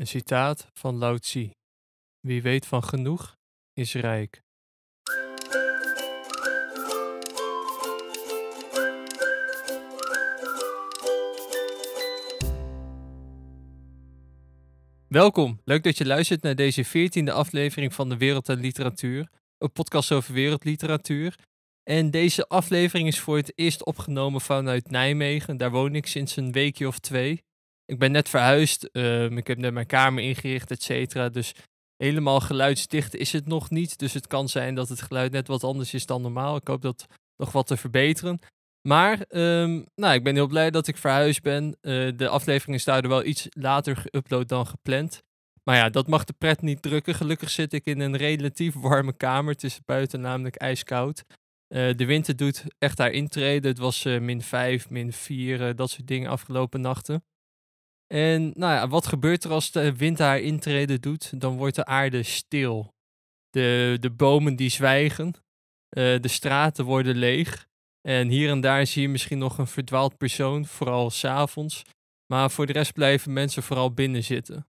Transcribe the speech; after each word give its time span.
Een 0.00 0.06
citaat 0.06 0.70
van 0.72 0.96
Lao 0.96 1.18
Tzu. 1.18 1.50
Wie 2.20 2.42
weet 2.42 2.66
van 2.66 2.84
genoeg, 2.84 3.36
is 3.72 3.94
rijk. 3.94 4.42
Welkom, 15.08 15.60
leuk 15.64 15.82
dat 15.82 15.98
je 15.98 16.06
luistert 16.06 16.42
naar 16.42 16.54
deze 16.54 16.84
veertiende 16.84 17.32
aflevering 17.32 17.94
van 17.94 18.08
de 18.08 18.16
Wereld 18.16 18.48
en 18.48 18.60
Literatuur, 18.60 19.30
een 19.58 19.72
podcast 19.72 20.12
over 20.12 20.34
wereldliteratuur. 20.34 21.38
En 21.82 22.10
deze 22.10 22.48
aflevering 22.48 23.08
is 23.08 23.20
voor 23.20 23.36
het 23.36 23.52
eerst 23.54 23.84
opgenomen 23.84 24.40
vanuit 24.40 24.90
Nijmegen, 24.90 25.56
daar 25.56 25.70
woon 25.70 25.94
ik 25.94 26.06
sinds 26.06 26.36
een 26.36 26.52
weekje 26.52 26.86
of 26.86 26.98
twee. 26.98 27.42
Ik 27.90 27.98
ben 27.98 28.12
net 28.12 28.28
verhuisd, 28.28 28.84
ehm, 28.84 29.36
ik 29.36 29.46
heb 29.46 29.58
net 29.58 29.72
mijn 29.72 29.86
kamer 29.86 30.22
ingericht, 30.22 30.70
et 30.70 30.82
cetera, 30.82 31.28
dus 31.28 31.54
helemaal 31.96 32.40
geluidsdicht 32.40 33.14
is 33.14 33.32
het 33.32 33.46
nog 33.46 33.70
niet. 33.70 33.98
Dus 33.98 34.12
het 34.12 34.26
kan 34.26 34.48
zijn 34.48 34.74
dat 34.74 34.88
het 34.88 35.02
geluid 35.02 35.32
net 35.32 35.46
wat 35.46 35.64
anders 35.64 35.94
is 35.94 36.06
dan 36.06 36.22
normaal. 36.22 36.56
Ik 36.56 36.66
hoop 36.66 36.82
dat 36.82 37.06
nog 37.36 37.52
wat 37.52 37.66
te 37.66 37.76
verbeteren. 37.76 38.38
Maar 38.88 39.20
ehm, 39.20 39.82
nou, 39.94 40.14
ik 40.14 40.24
ben 40.24 40.34
heel 40.34 40.46
blij 40.46 40.70
dat 40.70 40.86
ik 40.86 40.96
verhuisd 40.96 41.42
ben. 41.42 41.64
Uh, 41.64 42.12
de 42.16 42.28
aflevering 42.28 42.76
is 42.76 42.84
daardoor 42.84 43.10
wel 43.10 43.24
iets 43.24 43.46
later 43.50 43.96
geüpload 43.96 44.46
dan 44.46 44.66
gepland. 44.66 45.22
Maar 45.64 45.76
ja, 45.76 45.88
dat 45.88 46.08
mag 46.08 46.24
de 46.24 46.34
pret 46.38 46.62
niet 46.62 46.82
drukken. 46.82 47.14
Gelukkig 47.14 47.50
zit 47.50 47.72
ik 47.72 47.84
in 47.84 48.00
een 48.00 48.16
relatief 48.16 48.74
warme 48.74 49.16
kamer. 49.16 49.52
Het 49.52 49.64
is 49.64 49.80
buiten 49.84 50.20
namelijk 50.20 50.56
ijskoud. 50.56 51.24
Uh, 51.74 51.94
de 51.94 52.04
winter 52.04 52.36
doet 52.36 52.64
echt 52.78 52.98
haar 52.98 53.10
intreden. 53.10 53.70
Het 53.70 53.78
was 53.78 54.04
uh, 54.04 54.20
min 54.20 54.42
5, 54.42 54.90
min 54.90 55.12
4, 55.12 55.76
dat 55.76 55.90
soort 55.90 56.06
dingen 56.06 56.30
afgelopen 56.30 56.80
nachten. 56.80 57.22
En 58.14 58.42
nou 58.42 58.72
ja, 58.72 58.88
wat 58.88 59.06
gebeurt 59.06 59.44
er 59.44 59.50
als 59.50 59.70
de 59.70 59.96
wind 59.96 60.18
haar 60.18 60.40
intrede 60.40 61.00
doet? 61.00 61.40
Dan 61.40 61.56
wordt 61.56 61.76
de 61.76 61.84
aarde 61.84 62.22
stil. 62.22 62.94
De, 63.50 63.96
de 64.00 64.10
bomen 64.10 64.56
die 64.56 64.68
zwijgen. 64.68 65.34
Uh, 65.96 66.20
de 66.20 66.28
straten 66.28 66.84
worden 66.84 67.16
leeg. 67.16 67.68
En 68.08 68.28
hier 68.28 68.50
en 68.50 68.60
daar 68.60 68.86
zie 68.86 69.02
je 69.02 69.08
misschien 69.08 69.38
nog 69.38 69.58
een 69.58 69.66
verdwaald 69.66 70.16
persoon, 70.16 70.66
vooral 70.66 71.10
s'avonds. 71.10 71.82
Maar 72.26 72.50
voor 72.50 72.66
de 72.66 72.72
rest 72.72 72.92
blijven 72.92 73.32
mensen 73.32 73.62
vooral 73.62 73.92
binnen 73.92 74.24
zitten. 74.24 74.66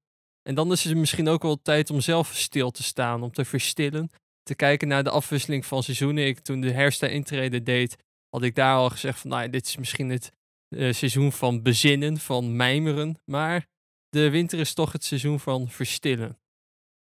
En 0.50 0.56
dan 0.56 0.72
is 0.72 0.84
het 0.84 0.98
misschien 0.98 1.28
ook 1.28 1.42
wel 1.42 1.62
tijd 1.62 1.90
om 1.90 2.02
zelf 2.02 2.36
stil 2.36 2.72
te 2.72 2.84
staan, 2.84 3.24
om 3.24 3.32
te 3.32 3.46
verstillen. 3.46 4.10
Te 4.44 4.56
kijken 4.56 4.88
naar 4.88 5.04
de 5.04 5.10
afwisseling 5.10 5.66
van 5.66 5.84
seizoenen. 5.84 6.28
Ik, 6.28 6.40
toen 6.40 6.62
de 6.62 6.72
herfst 6.72 7.04
intrede 7.04 7.64
deed, 7.64 7.98
had 8.30 8.44
ik 8.44 8.56
daar 8.56 8.76
al 8.76 8.90
gezegd 8.90 9.20
van, 9.20 9.30
nou, 9.30 9.50
dit 9.50 9.66
is 9.66 9.78
misschien 9.78 10.10
het 10.10 10.32
uh, 10.76 10.94
seizoen 10.94 11.32
van 11.32 11.62
bezinnen, 11.62 12.18
van 12.18 12.56
mijmeren. 12.56 13.20
Maar 13.26 13.68
de 14.10 14.30
winter 14.30 14.60
is 14.60 14.74
toch 14.74 14.92
het 14.92 15.04
seizoen 15.04 15.40
van 15.40 15.70
verstillen. 15.70 16.40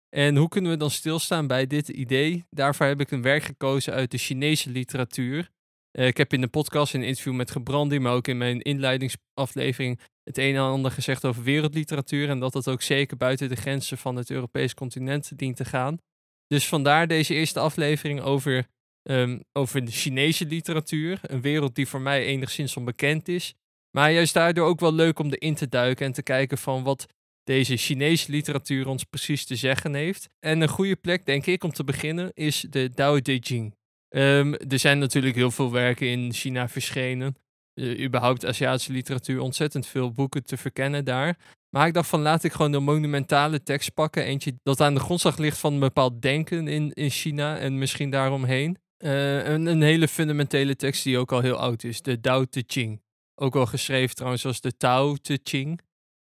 En 0.08 0.36
hoe 0.36 0.48
kunnen 0.48 0.70
we 0.70 0.76
dan 0.76 0.90
stilstaan 0.90 1.46
bij 1.46 1.66
dit 1.66 1.88
idee? 1.88 2.44
Daarvoor 2.50 2.86
heb 2.86 3.00
ik 3.00 3.10
een 3.10 3.22
werk 3.22 3.42
gekozen 3.42 3.92
uit 3.92 4.10
de 4.10 4.18
Chinese 4.18 4.70
literatuur. 4.70 5.50
Uh, 5.92 6.06
ik 6.06 6.16
heb 6.16 6.32
in 6.32 6.40
de 6.40 6.48
podcast 6.48 6.94
een 6.94 7.02
interview 7.02 7.34
met 7.34 7.50
Gebrandi, 7.50 7.98
maar 7.98 8.12
ook 8.12 8.28
in 8.28 8.38
mijn 8.38 8.60
inleidingsaflevering 8.60 10.00
het 10.22 10.38
een 10.38 10.54
en 10.54 10.60
ander 10.60 10.90
gezegd 10.90 11.24
over 11.24 11.42
wereldliteratuur. 11.42 12.28
En 12.28 12.38
dat 12.38 12.52
dat 12.52 12.68
ook 12.68 12.82
zeker 12.82 13.16
buiten 13.16 13.48
de 13.48 13.56
grenzen 13.56 13.98
van 13.98 14.16
het 14.16 14.30
Europees 14.30 14.74
continent 14.74 15.38
dient 15.38 15.56
te 15.56 15.64
gaan. 15.64 15.98
Dus 16.46 16.68
vandaar 16.68 17.06
deze 17.06 17.34
eerste 17.34 17.60
aflevering 17.60 18.20
over 18.20 18.66
um, 19.10 19.42
over 19.52 19.84
de 19.84 19.90
Chinese 19.90 20.46
literatuur. 20.46 21.18
Een 21.22 21.40
wereld 21.40 21.74
die 21.74 21.88
voor 21.88 22.00
mij 22.00 22.24
enigszins 22.24 22.76
onbekend 22.76 23.28
is. 23.28 23.54
Maar 23.90 24.12
juist 24.12 24.34
daardoor 24.34 24.66
ook 24.66 24.80
wel 24.80 24.94
leuk 24.94 25.18
om 25.18 25.30
erin 25.30 25.54
te 25.54 25.68
duiken 25.68 26.06
en 26.06 26.12
te 26.12 26.22
kijken 26.22 26.58
van 26.58 26.82
wat 26.82 27.06
deze 27.44 27.76
Chinese 27.76 28.30
literatuur 28.30 28.86
ons 28.86 29.04
precies 29.04 29.44
te 29.46 29.56
zeggen 29.56 29.94
heeft. 29.94 30.28
En 30.40 30.60
een 30.60 30.68
goede 30.68 30.96
plek, 30.96 31.26
denk 31.26 31.46
ik, 31.46 31.64
om 31.64 31.72
te 31.72 31.84
beginnen 31.84 32.30
is 32.34 32.66
de 32.70 32.90
Dao 32.94 33.20
De 33.20 33.36
Jing. 33.36 33.74
Um, 34.08 34.54
er 34.54 34.78
zijn 34.78 34.98
natuurlijk 34.98 35.36
heel 35.36 35.50
veel 35.50 35.72
werken 35.72 36.06
in 36.06 36.32
China 36.32 36.68
verschenen. 36.68 37.36
Uh, 37.74 38.04
überhaupt 38.04 38.46
Aziatische 38.46 38.92
literatuur, 38.92 39.40
ontzettend 39.40 39.86
veel 39.86 40.12
boeken 40.12 40.44
te 40.44 40.56
verkennen 40.56 41.04
daar. 41.04 41.38
Maar 41.70 41.86
ik 41.86 41.94
dacht 41.94 42.08
van 42.08 42.20
laat 42.20 42.44
ik 42.44 42.52
gewoon 42.52 42.72
de 42.72 42.78
monumentale 42.78 43.62
tekst 43.62 43.94
pakken. 43.94 44.24
Eentje 44.24 44.54
dat 44.62 44.80
aan 44.80 44.94
de 44.94 45.00
grondslag 45.00 45.38
ligt 45.38 45.58
van 45.58 45.72
een 45.72 45.80
bepaald 45.80 46.22
denken 46.22 46.68
in, 46.68 46.92
in 46.92 47.10
China 47.10 47.58
en 47.58 47.78
misschien 47.78 48.10
daaromheen. 48.10 48.78
Uh, 48.98 49.48
een, 49.48 49.82
hele 49.82 50.08
fundamentele 50.08 50.76
tekst 50.76 51.04
die 51.04 51.18
ook 51.18 51.32
al 51.32 51.40
heel 51.40 51.56
oud 51.56 51.84
is, 51.84 52.02
de 52.02 52.20
Tao 52.20 52.44
Te 52.44 52.64
Ching. 52.66 53.02
Ook 53.34 53.56
al 53.56 53.66
geschreven 53.66 54.14
trouwens 54.14 54.46
als 54.46 54.60
de 54.60 54.76
Tao 54.76 55.14
Te 55.14 55.38
Ching. 55.42 55.80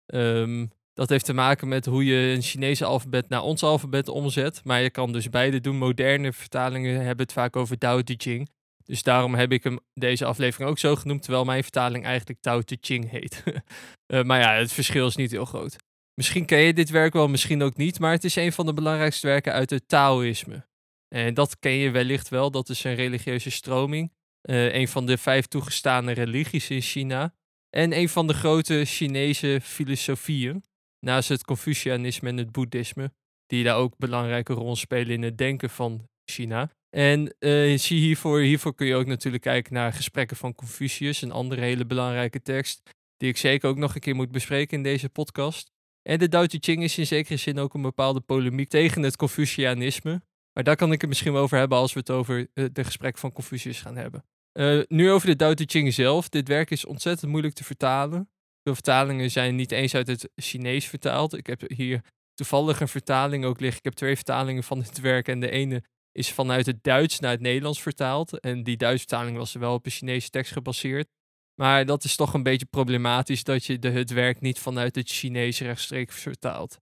Um, 0.05 0.71
dat 0.93 1.09
heeft 1.09 1.25
te 1.25 1.33
maken 1.33 1.67
met 1.67 1.85
hoe 1.85 2.05
je 2.05 2.33
een 2.35 2.41
Chinese 2.41 2.85
alfabet 2.85 3.29
naar 3.29 3.41
ons 3.41 3.63
alfabet 3.63 4.07
omzet. 4.07 4.61
Maar 4.63 4.81
je 4.81 4.89
kan 4.89 5.11
dus 5.11 5.29
beide 5.29 5.59
doen. 5.59 5.77
Moderne 5.77 6.33
vertalingen 6.33 6.95
hebben 6.95 7.25
het 7.25 7.33
vaak 7.33 7.55
over 7.55 7.77
Tao 7.77 8.01
Te 8.01 8.15
Ching. 8.17 8.49
Dus 8.85 9.03
daarom 9.03 9.35
heb 9.35 9.51
ik 9.51 9.63
hem 9.63 9.79
deze 9.93 10.25
aflevering 10.25 10.69
ook 10.69 10.79
zo 10.79 10.95
genoemd, 10.95 11.21
terwijl 11.21 11.45
mijn 11.45 11.63
vertaling 11.63 12.05
eigenlijk 12.05 12.39
Tao 12.41 12.61
Te 12.61 12.77
Ching 12.81 13.09
heet. 13.09 13.43
uh, 14.07 14.23
maar 14.27 14.39
ja, 14.39 14.53
het 14.53 14.71
verschil 14.71 15.07
is 15.07 15.15
niet 15.15 15.31
heel 15.31 15.45
groot. 15.45 15.75
Misschien 16.13 16.45
ken 16.45 16.59
je 16.59 16.73
dit 16.73 16.89
werk 16.89 17.13
wel, 17.13 17.27
misschien 17.27 17.61
ook 17.61 17.77
niet, 17.77 17.99
maar 17.99 18.11
het 18.11 18.23
is 18.23 18.35
een 18.35 18.51
van 18.51 18.65
de 18.65 18.73
belangrijkste 18.73 19.27
werken 19.27 19.53
uit 19.53 19.69
het 19.69 19.87
Taoïsme. 19.87 20.67
En 21.15 21.33
dat 21.33 21.59
ken 21.59 21.71
je 21.71 21.91
wellicht 21.91 22.29
wel, 22.29 22.51
dat 22.51 22.69
is 22.69 22.83
een 22.83 22.95
religieuze 22.95 23.49
stroming. 23.49 24.11
Uh, 24.43 24.73
een 24.73 24.87
van 24.87 25.05
de 25.05 25.17
vijf 25.17 25.45
toegestane 25.45 26.11
religies 26.11 26.69
in 26.69 26.81
China. 26.81 27.33
En 27.69 27.97
een 27.97 28.09
van 28.09 28.27
de 28.27 28.33
grote 28.33 28.85
Chinese 28.85 29.59
filosofieën. 29.63 30.63
Naast 30.99 31.29
het 31.29 31.43
Confucianisme 31.43 32.29
en 32.29 32.37
het 32.37 32.51
Boeddhisme. 32.51 33.11
Die 33.45 33.63
daar 33.63 33.77
ook 33.77 33.91
een 33.91 33.97
belangrijke 33.97 34.53
rol 34.53 34.75
spelen 34.75 35.13
in 35.13 35.21
het 35.21 35.37
denken 35.37 35.69
van 35.69 36.07
China. 36.31 36.69
En 36.89 37.35
uh, 37.39 37.79
hiervoor, 37.79 38.39
hiervoor 38.39 38.75
kun 38.75 38.87
je 38.87 38.95
ook 38.95 39.05
natuurlijk 39.05 39.43
kijken 39.43 39.73
naar 39.73 39.93
gesprekken 39.93 40.37
van 40.37 40.55
Confucius. 40.55 41.21
Een 41.21 41.31
andere 41.31 41.61
hele 41.61 41.85
belangrijke 41.85 42.41
tekst. 42.41 42.81
Die 43.17 43.29
ik 43.29 43.37
zeker 43.37 43.69
ook 43.69 43.77
nog 43.77 43.95
een 43.95 44.01
keer 44.01 44.15
moet 44.15 44.31
bespreken 44.31 44.77
in 44.77 44.83
deze 44.83 45.09
podcast. 45.09 45.71
En 46.01 46.19
de 46.19 46.27
Tao 46.27 46.45
Te 46.45 46.57
Ching 46.61 46.83
is 46.83 46.97
in 46.97 47.07
zekere 47.07 47.37
zin 47.37 47.59
ook 47.59 47.73
een 47.73 47.81
bepaalde 47.81 48.21
polemiek 48.21 48.69
tegen 48.69 49.03
het 49.03 49.15
Confucianisme. 49.15 50.21
Maar 50.53 50.63
daar 50.63 50.75
kan 50.75 50.91
ik 50.91 51.01
het 51.01 51.09
misschien 51.09 51.33
wel 51.33 51.41
over 51.41 51.57
hebben 51.57 51.77
als 51.77 51.93
we 51.93 51.99
het 51.99 52.09
over 52.09 52.47
uh, 52.53 52.65
de 52.71 52.83
gesprek 52.83 53.17
van 53.17 53.31
Confucius 53.31 53.81
gaan 53.81 53.95
hebben. 53.95 54.23
Uh, 54.53 54.83
nu 54.87 55.11
over 55.11 55.27
de 55.27 55.35
Tao 55.35 55.53
Te 55.53 55.63
Ching 55.67 55.93
zelf. 55.93 56.29
Dit 56.29 56.47
werk 56.47 56.71
is 56.71 56.85
ontzettend 56.85 57.31
moeilijk 57.31 57.53
te 57.53 57.63
vertalen. 57.63 58.29
Veel 58.63 58.73
vertalingen 58.73 59.31
zijn 59.31 59.55
niet 59.55 59.71
eens 59.71 59.95
uit 59.95 60.07
het 60.07 60.29
Chinees 60.35 60.85
vertaald. 60.85 61.33
Ik 61.33 61.47
heb 61.47 61.61
hier 61.67 62.03
toevallig 62.33 62.81
een 62.81 62.87
vertaling 62.87 63.45
ook 63.45 63.59
liggen. 63.59 63.77
Ik 63.77 63.83
heb 63.83 63.93
twee 63.93 64.15
vertalingen 64.15 64.63
van 64.63 64.79
dit 64.79 64.99
werk. 64.99 65.27
En 65.27 65.39
de 65.39 65.49
ene 65.49 65.83
is 66.11 66.31
vanuit 66.31 66.65
het 66.65 66.83
Duits 66.83 67.19
naar 67.19 67.31
het 67.31 67.41
Nederlands 67.41 67.81
vertaald. 67.81 68.39
En 68.39 68.63
die 68.63 68.77
Duitse 68.77 69.07
vertaling 69.07 69.37
was 69.37 69.53
wel 69.53 69.73
op 69.73 69.85
een 69.85 69.91
Chinese 69.91 70.29
tekst 70.29 70.51
gebaseerd. 70.51 71.07
Maar 71.55 71.85
dat 71.85 72.03
is 72.03 72.15
toch 72.15 72.33
een 72.33 72.43
beetje 72.43 72.65
problematisch 72.65 73.43
dat 73.43 73.65
je 73.65 73.79
de, 73.79 73.89
het 73.89 74.11
werk 74.11 74.41
niet 74.41 74.59
vanuit 74.59 74.95
het 74.95 75.09
Chinees 75.09 75.59
rechtstreeks 75.59 76.21
vertaalt. 76.21 76.79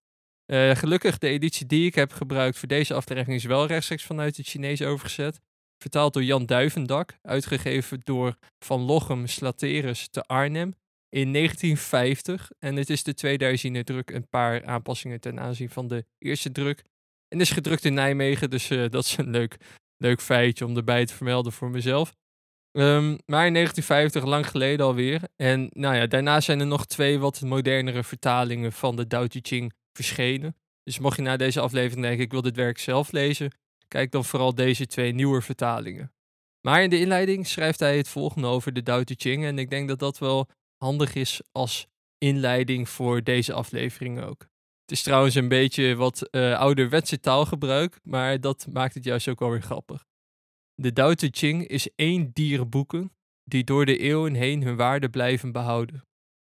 Uh, 0.47 0.75
gelukkig, 0.75 1.17
de 1.17 1.27
editie 1.27 1.65
die 1.65 1.85
ik 1.85 1.95
heb 1.95 2.11
gebruikt 2.11 2.57
voor 2.57 2.67
deze 2.67 2.93
aflevering 2.93 3.37
is 3.37 3.43
wel 3.43 3.65
rechtstreeks 3.65 4.03
vanuit 4.03 4.37
het 4.37 4.47
Chinees 4.47 4.81
overgezet. 4.81 5.39
Vertaald 5.77 6.13
door 6.13 6.23
Jan 6.23 6.45
Duivendak, 6.45 7.17
uitgegeven 7.21 8.01
door 8.03 8.37
Van 8.59 8.81
Lochem 8.81 9.27
Slaterus 9.27 10.07
te 10.07 10.23
Arnhem 10.23 10.75
in 11.09 11.33
1950. 11.33 12.51
En 12.59 12.75
het 12.75 12.89
is 12.89 13.03
de 13.03 13.13
tweede 13.13 13.83
druk, 13.83 14.09
een 14.09 14.27
paar 14.29 14.65
aanpassingen 14.65 15.19
ten 15.19 15.39
aanzien 15.39 15.69
van 15.69 15.87
de 15.87 16.05
eerste 16.17 16.51
druk. 16.51 16.83
En 17.27 17.41
is 17.41 17.51
gedrukt 17.51 17.85
in 17.85 17.93
Nijmegen, 17.93 18.49
dus 18.49 18.69
uh, 18.69 18.89
dat 18.89 19.03
is 19.03 19.17
een 19.17 19.29
leuk, 19.29 19.57
leuk 19.97 20.21
feitje 20.21 20.65
om 20.65 20.77
erbij 20.77 21.05
te 21.05 21.13
vermelden 21.13 21.51
voor 21.51 21.69
mezelf. 21.69 22.15
Um, 22.71 23.17
maar 23.25 23.45
in 23.45 23.53
1950, 23.53 24.25
lang 24.25 24.47
geleden 24.47 24.85
alweer. 24.85 25.21
En 25.35 25.69
nou 25.73 25.95
ja, 25.95 26.07
daarna 26.07 26.41
zijn 26.41 26.59
er 26.59 26.67
nog 26.67 26.85
twee 26.85 27.19
wat 27.19 27.41
modernere 27.41 28.03
vertalingen 28.03 28.71
van 28.71 28.95
de 28.95 29.07
Tao 29.07 29.27
Te 29.27 29.39
Ching 29.41 29.73
Dus 30.83 30.99
mocht 30.99 31.15
je 31.15 31.21
na 31.21 31.37
deze 31.37 31.59
aflevering 31.59 32.01
denken, 32.01 32.23
ik 32.23 32.31
wil 32.31 32.41
dit 32.41 32.55
werk 32.55 32.79
zelf 32.79 33.11
lezen, 33.11 33.51
kijk 33.87 34.11
dan 34.11 34.25
vooral 34.25 34.55
deze 34.55 34.85
twee 34.85 35.11
nieuwe 35.13 35.41
vertalingen. 35.41 36.11
Maar 36.61 36.83
in 36.83 36.89
de 36.89 36.99
inleiding 36.99 37.47
schrijft 37.47 37.79
hij 37.79 37.97
het 37.97 38.07
volgende 38.07 38.47
over 38.47 38.73
de 38.73 38.83
Tao 38.83 39.03
Te 39.03 39.15
Ching. 39.17 39.45
En 39.45 39.59
ik 39.59 39.69
denk 39.69 39.87
dat 39.87 39.99
dat 39.99 40.17
wel 40.17 40.49
handig 40.77 41.15
is 41.15 41.41
als 41.51 41.87
inleiding 42.17 42.89
voor 42.89 43.23
deze 43.23 43.53
aflevering 43.53 44.21
ook. 44.21 44.41
Het 44.81 44.91
is 44.91 45.03
trouwens 45.03 45.35
een 45.35 45.47
beetje 45.47 45.95
wat 45.95 46.27
uh, 46.31 46.59
ouderwetse 46.59 47.19
taalgebruik, 47.19 47.99
maar 48.03 48.41
dat 48.41 48.67
maakt 48.71 48.93
het 48.93 49.03
juist 49.03 49.27
ook 49.27 49.39
wel 49.39 49.49
weer 49.49 49.61
grappig. 49.61 50.05
De 50.73 50.93
Tao 50.93 51.13
Te 51.13 51.27
Ching 51.31 51.67
is 51.67 51.89
één 51.95 52.31
dierenboeken 52.33 53.11
die 53.43 53.63
door 53.63 53.85
de 53.85 53.97
eeuwen 53.97 54.33
heen 54.33 54.63
hun 54.63 54.75
waarde 54.75 55.09
blijven 55.09 55.51
behouden. 55.51 56.06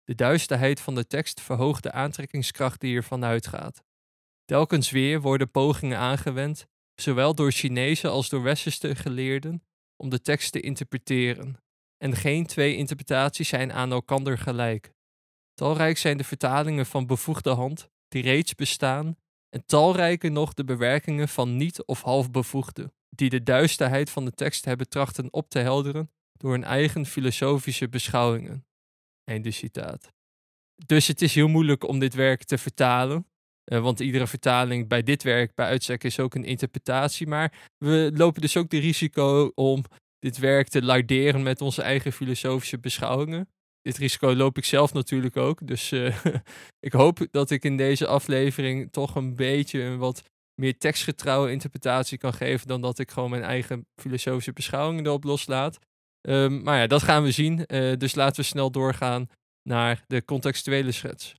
De 0.06 0.14
duisterheid 0.14 0.80
van 0.80 0.94
de 0.94 1.06
tekst 1.06 1.40
verhoogt 1.40 1.82
de 1.82 1.92
aantrekkingskracht 1.92 2.80
die 2.80 2.96
ervan 2.96 3.24
uitgaat. 3.24 3.84
Telkens 4.44 4.90
weer 4.90 5.20
worden 5.20 5.50
pogingen 5.50 5.98
aangewend, 5.98 6.66
zowel 6.94 7.34
door 7.34 7.52
Chinese 7.52 8.08
als 8.08 8.28
door 8.28 8.42
westerse 8.42 8.94
geleerden, 8.94 9.62
om 9.96 10.08
de 10.08 10.20
tekst 10.20 10.52
te 10.52 10.60
interpreteren. 10.60 11.62
En 11.96 12.16
geen 12.16 12.46
twee 12.46 12.76
interpretaties 12.76 13.48
zijn 13.48 13.72
aan 13.72 13.92
elkander 13.92 14.38
gelijk. 14.38 14.92
Talrijk 15.54 15.98
zijn 15.98 16.16
de 16.16 16.24
vertalingen 16.24 16.86
van 16.86 17.06
bevoegde 17.06 17.50
hand, 17.50 17.90
die 18.08 18.22
reeds 18.22 18.54
bestaan, 18.54 19.16
en 19.48 19.66
talrijker 19.66 20.30
nog 20.30 20.54
de 20.54 20.64
bewerkingen 20.64 21.28
van 21.28 21.56
niet- 21.56 21.84
of 21.84 22.02
halfbevoegden, 22.02 22.92
die 23.08 23.30
de 23.30 23.42
duisterheid 23.42 24.10
van 24.10 24.24
de 24.24 24.32
tekst 24.32 24.64
hebben 24.64 24.88
trachten 24.88 25.32
op 25.32 25.48
te 25.48 25.58
helderen 25.58 26.10
door 26.32 26.50
hun 26.50 26.64
eigen 26.64 27.06
filosofische 27.06 27.88
beschouwingen. 27.88 28.66
Einde 29.26 29.50
citaat. 29.50 30.08
Dus 30.86 31.06
het 31.06 31.22
is 31.22 31.34
heel 31.34 31.48
moeilijk 31.48 31.88
om 31.88 31.98
dit 31.98 32.14
werk 32.14 32.44
te 32.44 32.58
vertalen. 32.58 33.26
Want 33.64 34.00
iedere 34.00 34.26
vertaling 34.26 34.88
bij 34.88 35.02
dit 35.02 35.22
werk, 35.22 35.54
bij 35.54 35.66
uitstek, 35.66 36.04
is 36.04 36.20
ook 36.20 36.34
een 36.34 36.44
interpretatie. 36.44 37.26
Maar 37.26 37.52
we 37.78 38.10
lopen 38.14 38.40
dus 38.40 38.56
ook 38.56 38.70
de 38.70 38.78
risico 38.78 39.52
om 39.54 39.84
dit 40.18 40.38
werk 40.38 40.68
te 40.68 40.82
larderen 40.82 41.42
met 41.42 41.60
onze 41.60 41.82
eigen 41.82 42.12
filosofische 42.12 42.78
beschouwingen. 42.78 43.48
Dit 43.80 43.96
risico 43.96 44.34
loop 44.34 44.58
ik 44.58 44.64
zelf 44.64 44.92
natuurlijk 44.92 45.36
ook. 45.36 45.66
Dus 45.66 45.92
ik 46.86 46.92
hoop 46.92 47.26
dat 47.30 47.50
ik 47.50 47.64
in 47.64 47.76
deze 47.76 48.06
aflevering 48.06 48.92
toch 48.92 49.14
een 49.14 49.34
beetje 49.34 49.82
een 49.82 49.98
wat 49.98 50.22
meer 50.60 50.78
tekstgetrouwe 50.78 51.50
interpretatie 51.50 52.18
kan 52.18 52.34
geven. 52.34 52.66
dan 52.66 52.80
dat 52.80 52.98
ik 52.98 53.10
gewoon 53.10 53.30
mijn 53.30 53.42
eigen 53.42 53.86
filosofische 54.00 54.52
beschouwingen 54.52 55.06
erop 55.06 55.24
loslaat. 55.24 55.78
Um, 56.28 56.62
maar 56.62 56.78
ja, 56.78 56.86
dat 56.86 57.02
gaan 57.02 57.22
we 57.22 57.30
zien. 57.30 57.64
Uh, 57.66 57.96
dus 57.96 58.14
laten 58.14 58.40
we 58.40 58.46
snel 58.46 58.70
doorgaan 58.70 59.28
naar 59.62 60.04
de 60.06 60.24
contextuele 60.24 60.92
schets. 60.92 61.34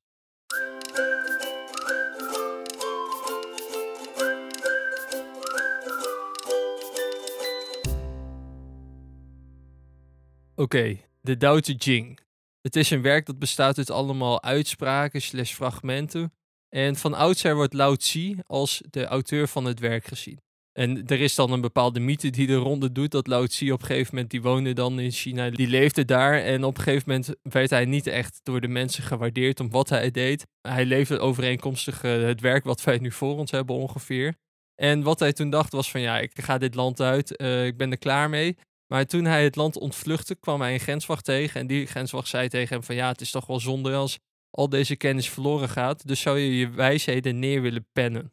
Oké, 10.55 10.97
de 11.21 11.37
Dao 11.37 11.59
Te 11.59 11.75
Ching. 11.77 12.19
Het 12.61 12.75
is 12.75 12.89
een 12.89 13.01
werk 13.01 13.25
dat 13.25 13.39
bestaat 13.39 13.77
uit 13.77 13.89
allemaal 13.89 14.43
uitspraken 14.43 15.21
slash 15.21 15.53
fragmenten. 15.53 16.33
En 16.69 16.95
van 16.95 17.13
oudsher 17.13 17.55
wordt 17.55 17.73
Lao 17.73 17.95
Tzu 17.95 18.37
als 18.45 18.81
de 18.89 19.05
auteur 19.05 19.47
van 19.47 19.65
het 19.65 19.79
werk 19.79 20.05
gezien. 20.05 20.39
En 20.77 21.05
er 21.05 21.21
is 21.21 21.35
dan 21.35 21.51
een 21.51 21.61
bepaalde 21.61 21.99
mythe 21.99 22.29
die 22.29 22.47
de 22.47 22.55
ronde 22.55 22.91
doet. 22.91 23.11
Dat 23.11 23.27
Lao 23.27 23.45
Tzu 23.45 23.71
op 23.71 23.81
een 23.81 23.85
gegeven 23.85 24.13
moment, 24.13 24.31
die 24.31 24.41
woonde 24.41 24.73
dan 24.73 24.99
in 24.99 25.11
China, 25.11 25.49
die 25.49 25.67
leefde 25.67 26.05
daar. 26.05 26.41
En 26.41 26.63
op 26.63 26.77
een 26.77 26.83
gegeven 26.83 27.09
moment 27.09 27.35
werd 27.41 27.69
hij 27.69 27.85
niet 27.85 28.07
echt 28.07 28.39
door 28.43 28.61
de 28.61 28.67
mensen 28.67 29.03
gewaardeerd 29.03 29.59
om 29.59 29.69
wat 29.69 29.89
hij 29.89 30.11
deed. 30.11 30.45
Hij 30.61 30.85
leefde 30.85 31.19
overeenkomstig 31.19 32.03
uh, 32.03 32.23
het 32.23 32.41
werk 32.41 32.63
wat 32.63 32.83
wij 32.83 32.97
nu 32.97 33.11
voor 33.11 33.37
ons 33.37 33.51
hebben 33.51 33.75
ongeveer. 33.75 34.35
En 34.75 35.03
wat 35.03 35.19
hij 35.19 35.33
toen 35.33 35.49
dacht 35.49 35.71
was 35.71 35.91
van 35.91 36.01
ja, 36.01 36.19
ik 36.19 36.41
ga 36.41 36.57
dit 36.57 36.75
land 36.75 37.01
uit, 37.01 37.41
uh, 37.41 37.65
ik 37.65 37.77
ben 37.77 37.91
er 37.91 37.97
klaar 37.97 38.29
mee. 38.29 38.57
Maar 38.87 39.05
toen 39.05 39.25
hij 39.25 39.43
het 39.43 39.55
land 39.55 39.77
ontvluchtte, 39.77 40.35
kwam 40.35 40.61
hij 40.61 40.73
een 40.73 40.79
grenswacht 40.79 41.25
tegen. 41.25 41.59
En 41.59 41.67
die 41.67 41.85
grenswacht 41.85 42.27
zei 42.27 42.47
tegen 42.47 42.75
hem 42.75 42.83
van 42.83 42.95
ja, 42.95 43.07
het 43.07 43.21
is 43.21 43.31
toch 43.31 43.45
wel 43.45 43.59
zonde 43.59 43.93
als 43.93 44.19
al 44.49 44.69
deze 44.69 44.95
kennis 44.95 45.29
verloren 45.29 45.69
gaat. 45.69 46.07
Dus 46.07 46.21
zou 46.21 46.39
je 46.39 46.57
je 46.57 46.69
wijsheden 46.69 47.39
neer 47.39 47.61
willen 47.61 47.87
pennen. 47.93 48.31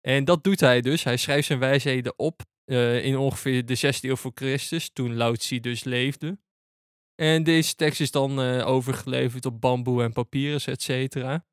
En 0.00 0.24
dat 0.24 0.44
doet 0.44 0.60
hij 0.60 0.80
dus. 0.80 1.04
Hij 1.04 1.16
schrijft 1.16 1.46
zijn 1.46 1.58
wijsheden 1.58 2.18
op 2.18 2.42
uh, 2.66 3.04
in 3.04 3.16
ongeveer 3.16 3.66
de 3.66 3.78
16e 3.78 4.00
eeuw 4.00 4.16
voor 4.16 4.32
Christus, 4.34 4.90
toen 4.92 5.16
Lao 5.16 5.34
Tzu 5.34 5.60
dus 5.60 5.84
leefde. 5.84 6.38
En 7.14 7.42
deze 7.42 7.74
tekst 7.74 8.00
is 8.00 8.10
dan 8.10 8.40
uh, 8.40 8.66
overgeleverd 8.66 9.46
op 9.46 9.60
bamboe 9.60 10.02
en 10.02 10.12
papyrus, 10.12 10.66
et 10.66 10.82
cetera. 10.82 11.44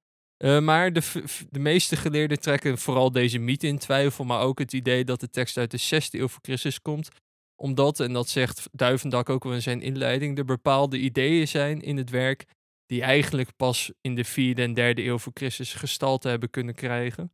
Uh, 0.44 0.60
maar 0.60 0.94
de, 0.94 1.24
de 1.50 1.60
meeste 1.60 1.96
geleerden 1.96 2.40
trekken 2.40 2.78
vooral 2.78 3.12
deze 3.12 3.38
mythe 3.38 3.68
in 3.68 3.78
twijfel, 3.78 4.26
maar 4.26 4.42
ook 4.42 4.60
het 4.60 4.74
idee 4.74 5.04
dat 5.04 5.20
de 5.20 5.30
tekst 5.30 5.58
uit 5.58 5.72
de 5.72 6.02
6e 6.02 6.10
eeuw 6.12 6.28
voor 6.28 6.42
Christus 6.42 6.82
komt, 6.82 7.10
omdat, 7.56 8.00
en 8.00 8.14
dat 8.14 8.30
zegt 8.30 8.70
Duivendak 8.72 9.30
ook 9.30 9.44
wel 9.44 9.54
in 9.54 9.62
zijn 9.62 9.82
inleiding, 9.82 10.38
er 10.38 10.46
bepaalde 10.46 11.00
ideeën 11.00 11.48
zijn 11.48 11.82
in 11.82 11.98
het 11.98 12.10
werk 12.10 12.46
die 12.86 13.02
eigenlijk 13.02 13.56
pas 13.56 13.92
in 14.02 14.16
de 14.16 14.26
4e 14.26 14.60
en 14.60 14.96
3e 14.96 14.98
eeuw 14.98 15.18
voor 15.18 15.34
Christus 15.34 15.74
gestalte 15.74 16.28
hebben 16.28 16.50
kunnen 16.50 16.76
krijgen. 16.76 17.32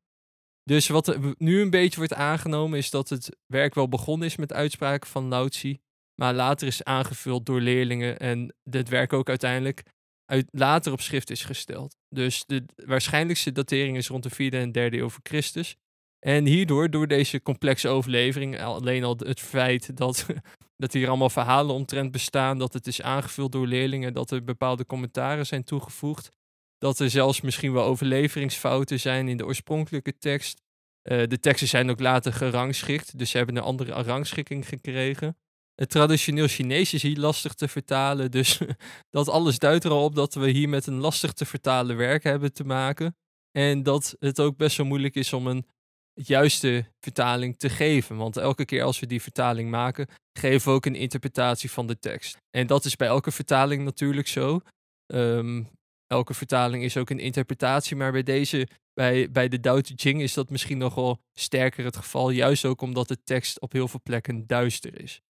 Dus 0.64 0.88
wat 0.88 1.18
nu 1.38 1.62
een 1.62 1.70
beetje 1.70 1.98
wordt 1.98 2.14
aangenomen 2.14 2.78
is 2.78 2.90
dat 2.90 3.10
het 3.10 3.38
werk 3.46 3.74
wel 3.74 3.90
begonnen 3.90 4.28
is 4.28 4.36
met 4.36 4.54
uitspraken 4.54 5.10
van 5.10 5.28
Lao 5.28 5.48
Tzu, 5.48 5.78
maar 6.16 6.34
later 6.34 6.68
is 6.68 6.84
aangevuld 6.84 7.46
door 7.46 7.62
leerlingen 7.62 8.20
en 8.20 8.56
dit 8.64 8.90
werk 8.90 9.14
ook 9.14 9.30
uiteindelijk 9.30 9.84
uit, 10.26 10.48
later 10.52 10.92
op 10.92 11.02
schrift 11.02 11.30
is 11.30 11.44
gesteld. 11.44 11.96
Dus 12.10 12.44
de 12.46 12.66
waarschijnlijkste 12.76 13.52
datering 13.52 13.98
is 13.98 14.08
rond 14.08 14.24
de 14.24 14.52
4e 14.52 14.56
en 14.56 14.70
3e 14.70 14.94
eeuw 14.94 15.10
voor 15.10 15.24
Christus. 15.24 15.76
En 16.20 16.46
hierdoor, 16.46 16.90
door 16.90 17.08
deze 17.08 17.42
complexe 17.42 17.88
overlevering, 17.88 18.62
alleen 18.62 19.04
al 19.04 19.18
het 19.18 19.40
feit 19.40 19.98
dat, 19.98 20.26
dat 20.84 20.94
hier 20.94 21.08
allemaal 21.08 21.30
verhalen 21.30 21.76
omtrent 21.76 22.12
bestaan, 22.12 22.58
dat 22.58 22.74
het 22.74 22.88
is 22.88 23.02
aangevuld 23.02 23.52
door 23.52 23.68
leerlingen, 23.68 24.14
dat 24.14 24.32
er 24.32 24.44
bepaalde 24.44 24.86
commentaren 24.86 25.46
zijn 25.46 25.64
toegevoegd, 25.64 26.32
dat 26.84 27.00
er 27.00 27.10
zelfs 27.10 27.42
misschien 27.42 27.74
wel 27.74 27.84
overleveringsfouten 27.84 29.00
zijn 29.00 29.28
in 29.28 29.38
de 29.38 29.46
oorspronkelijke 29.46 30.18
tekst. 30.18 30.62
Uh, 31.04 31.28
de 31.28 31.40
teksten 31.40 31.68
zijn 31.68 31.90
ook 31.90 32.00
later 32.00 32.34
gerangschikt, 32.34 33.18
dus 33.18 33.30
ze 33.30 33.38
hebben 33.38 33.56
een 33.56 33.64
andere 33.64 33.92
rangschikking 33.92 34.68
gekregen. 34.68 35.38
Het 35.76 35.90
traditioneel 35.90 36.48
Chinees 36.48 36.94
is 36.94 37.02
hier 37.02 37.18
lastig 37.18 37.54
te 37.54 37.68
vertalen, 37.68 38.32
dus 38.32 38.60
dat 39.18 39.30
alles 39.30 39.60
duidt 39.60 39.84
er 39.84 39.92
al 39.92 40.04
op 40.04 40.16
dat 40.16 40.34
we 40.34 40.50
hier 40.50 40.70
met 40.70 40.88
een 40.88 41.00
lastig 41.00 41.34
te 41.34 41.46
vertalen 41.46 41.98
werk 41.98 42.24
hebben 42.24 42.54
te 42.54 42.64
maken. 42.64 43.16
En 43.52 43.84
dat 43.84 44.16
het 44.20 44.40
ook 44.40 44.58
best 44.58 44.78
wel 44.78 44.86
moeilijk 44.86 45.16
is 45.16 45.34
om 45.34 45.48
een 45.48 45.68
juiste 46.14 46.92
vertaling 47.00 47.58
te 47.58 47.70
geven. 47.70 48.18
Want 48.18 48.38
elke 48.38 48.66
keer 48.66 48.84
als 48.84 49.00
we 49.00 49.06
die 49.06 49.22
vertaling 49.22 49.70
maken, 49.70 50.08
geven 50.40 50.68
we 50.68 50.76
ook 50.76 50.86
een 50.86 50.96
interpretatie 50.96 51.72
van 51.72 51.88
de 51.88 52.00
tekst. 52.00 52.38
En 52.50 52.68
dat 52.68 52.86
is 52.86 52.96
bij 52.96 53.08
elke 53.08 53.32
vertaling 53.32 53.84
natuurlijk 53.84 54.28
zo. 54.28 54.60
Um, 55.14 55.68
elke 56.14 56.34
vertaling 56.34 56.84
is 56.84 56.98
ook 56.98 57.10
een 57.10 57.20
interpretatie, 57.20 57.96
maar 57.96 58.12
bij 58.12 58.24
deze, 58.24 58.68
bij, 58.94 59.32
bij 59.32 59.48
de 59.48 59.60
Dao 59.60 59.82
Te 59.82 59.94
Ching 59.96 60.22
is 60.22 60.34
dat 60.34 60.50
misschien 60.50 60.78
nog 60.78 60.96
wel 60.96 61.22
sterker 61.34 61.86
het 61.86 61.98
geval, 61.98 62.30
juist 62.30 62.66
ook 62.66 62.82
omdat 62.82 63.08
de 63.08 63.24
tekst 63.24 63.60
op 63.60 63.72
heel 63.72 63.88
veel 63.88 64.00
plekken 64.04 64.48
duister 64.48 65.02
is. 65.02 65.22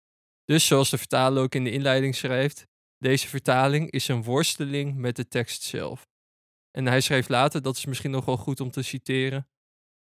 Dus 0.45 0.67
zoals 0.67 0.89
de 0.89 0.97
vertaler 0.97 1.43
ook 1.43 1.55
in 1.55 1.63
de 1.63 1.71
inleiding 1.71 2.15
schrijft, 2.15 2.67
deze 2.97 3.27
vertaling 3.27 3.91
is 3.91 4.07
een 4.07 4.23
worsteling 4.23 4.95
met 4.95 5.15
de 5.15 5.27
tekst 5.27 5.61
zelf. 5.61 6.07
En 6.71 6.85
hij 6.85 7.01
schreef 7.01 7.27
later, 7.27 7.61
dat 7.61 7.77
is 7.77 7.85
misschien 7.85 8.11
nog 8.11 8.25
wel 8.25 8.37
goed 8.37 8.59
om 8.59 8.71
te 8.71 8.81
citeren, 8.81 9.47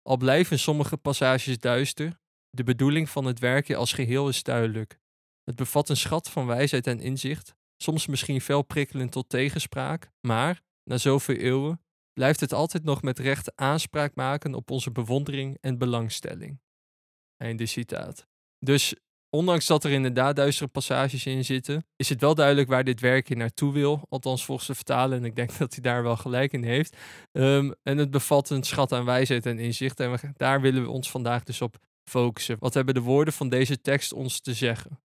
al 0.02 0.16
blijven 0.16 0.58
sommige 0.58 0.96
passages 0.96 1.58
duister, 1.58 2.20
de 2.50 2.64
bedoeling 2.64 3.10
van 3.10 3.24
het 3.24 3.38
werkje 3.38 3.76
als 3.76 3.92
geheel 3.92 4.28
is 4.28 4.42
duidelijk. 4.42 4.98
Het 5.44 5.56
bevat 5.56 5.88
een 5.88 5.96
schat 5.96 6.30
van 6.30 6.46
wijsheid 6.46 6.86
en 6.86 7.00
inzicht, 7.00 7.54
soms 7.76 8.06
misschien 8.06 8.40
fel 8.40 8.62
prikkelend 8.62 9.12
tot 9.12 9.28
tegenspraak, 9.28 10.10
maar, 10.20 10.62
na 10.84 10.98
zoveel 10.98 11.36
eeuwen, 11.36 11.80
blijft 12.12 12.40
het 12.40 12.52
altijd 12.52 12.84
nog 12.84 13.02
met 13.02 13.18
recht 13.18 13.56
aanspraak 13.56 14.14
maken 14.14 14.54
op 14.54 14.70
onze 14.70 14.90
bewondering 14.90 15.58
en 15.60 15.78
belangstelling. 15.78 16.60
Einde 17.36 17.66
citaat. 17.66 18.26
Dus 18.58 18.94
ondanks 19.30 19.66
dat 19.66 19.84
er 19.84 19.90
inderdaad 19.90 20.36
duistere 20.36 20.68
passages 20.68 21.26
in 21.26 21.44
zitten, 21.44 21.86
is 21.96 22.08
het 22.08 22.20
wel 22.20 22.34
duidelijk 22.34 22.68
waar 22.68 22.84
dit 22.84 23.00
werkje 23.00 23.36
naartoe 23.36 23.72
wil. 23.72 24.06
Althans 24.08 24.44
volgens 24.44 24.66
de 24.66 24.74
vertalen, 24.74 25.18
en 25.18 25.24
ik 25.24 25.36
denk 25.36 25.56
dat 25.58 25.72
hij 25.72 25.82
daar 25.82 26.02
wel 26.02 26.16
gelijk 26.16 26.52
in 26.52 26.62
heeft. 26.62 26.96
Um, 27.32 27.74
en 27.82 27.98
het 27.98 28.10
bevat 28.10 28.50
een 28.50 28.62
schat 28.62 28.92
aan 28.92 29.04
wijsheid 29.04 29.46
en 29.46 29.58
inzicht. 29.58 30.00
En 30.00 30.34
daar 30.36 30.60
willen 30.60 30.82
we 30.82 30.90
ons 30.90 31.10
vandaag 31.10 31.42
dus 31.42 31.60
op 31.60 31.76
focussen. 32.04 32.56
Wat 32.58 32.74
hebben 32.74 32.94
de 32.94 33.00
woorden 33.00 33.34
van 33.34 33.48
deze 33.48 33.80
tekst 33.80 34.12
ons 34.12 34.40
te 34.40 34.54
zeggen? 34.54 35.00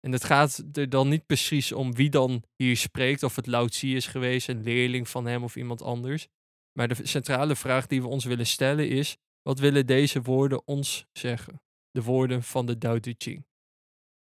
En 0.00 0.12
het 0.12 0.24
gaat 0.24 0.62
er 0.72 0.88
dan 0.88 1.08
niet 1.08 1.26
precies 1.26 1.72
om 1.72 1.94
wie 1.94 2.10
dan 2.10 2.42
hier 2.56 2.76
spreekt, 2.76 3.22
of 3.22 3.36
het 3.36 3.46
Lao 3.46 3.66
Tzu 3.66 3.94
is 3.94 4.06
geweest, 4.06 4.48
een 4.48 4.62
leerling 4.62 5.08
van 5.08 5.26
hem 5.26 5.44
of 5.44 5.56
iemand 5.56 5.82
anders. 5.82 6.28
Maar 6.72 6.88
de 6.88 6.96
centrale 7.02 7.56
vraag 7.56 7.86
die 7.86 8.02
we 8.02 8.08
ons 8.08 8.24
willen 8.24 8.46
stellen 8.46 8.88
is: 8.88 9.16
wat 9.42 9.58
willen 9.58 9.86
deze 9.86 10.22
woorden 10.22 10.66
ons 10.66 11.06
zeggen? 11.12 11.62
De 11.90 12.02
woorden 12.02 12.42
van 12.42 12.66
de 12.66 12.78
Tao 12.78 12.98
Te 12.98 13.14
Ching. 13.18 13.44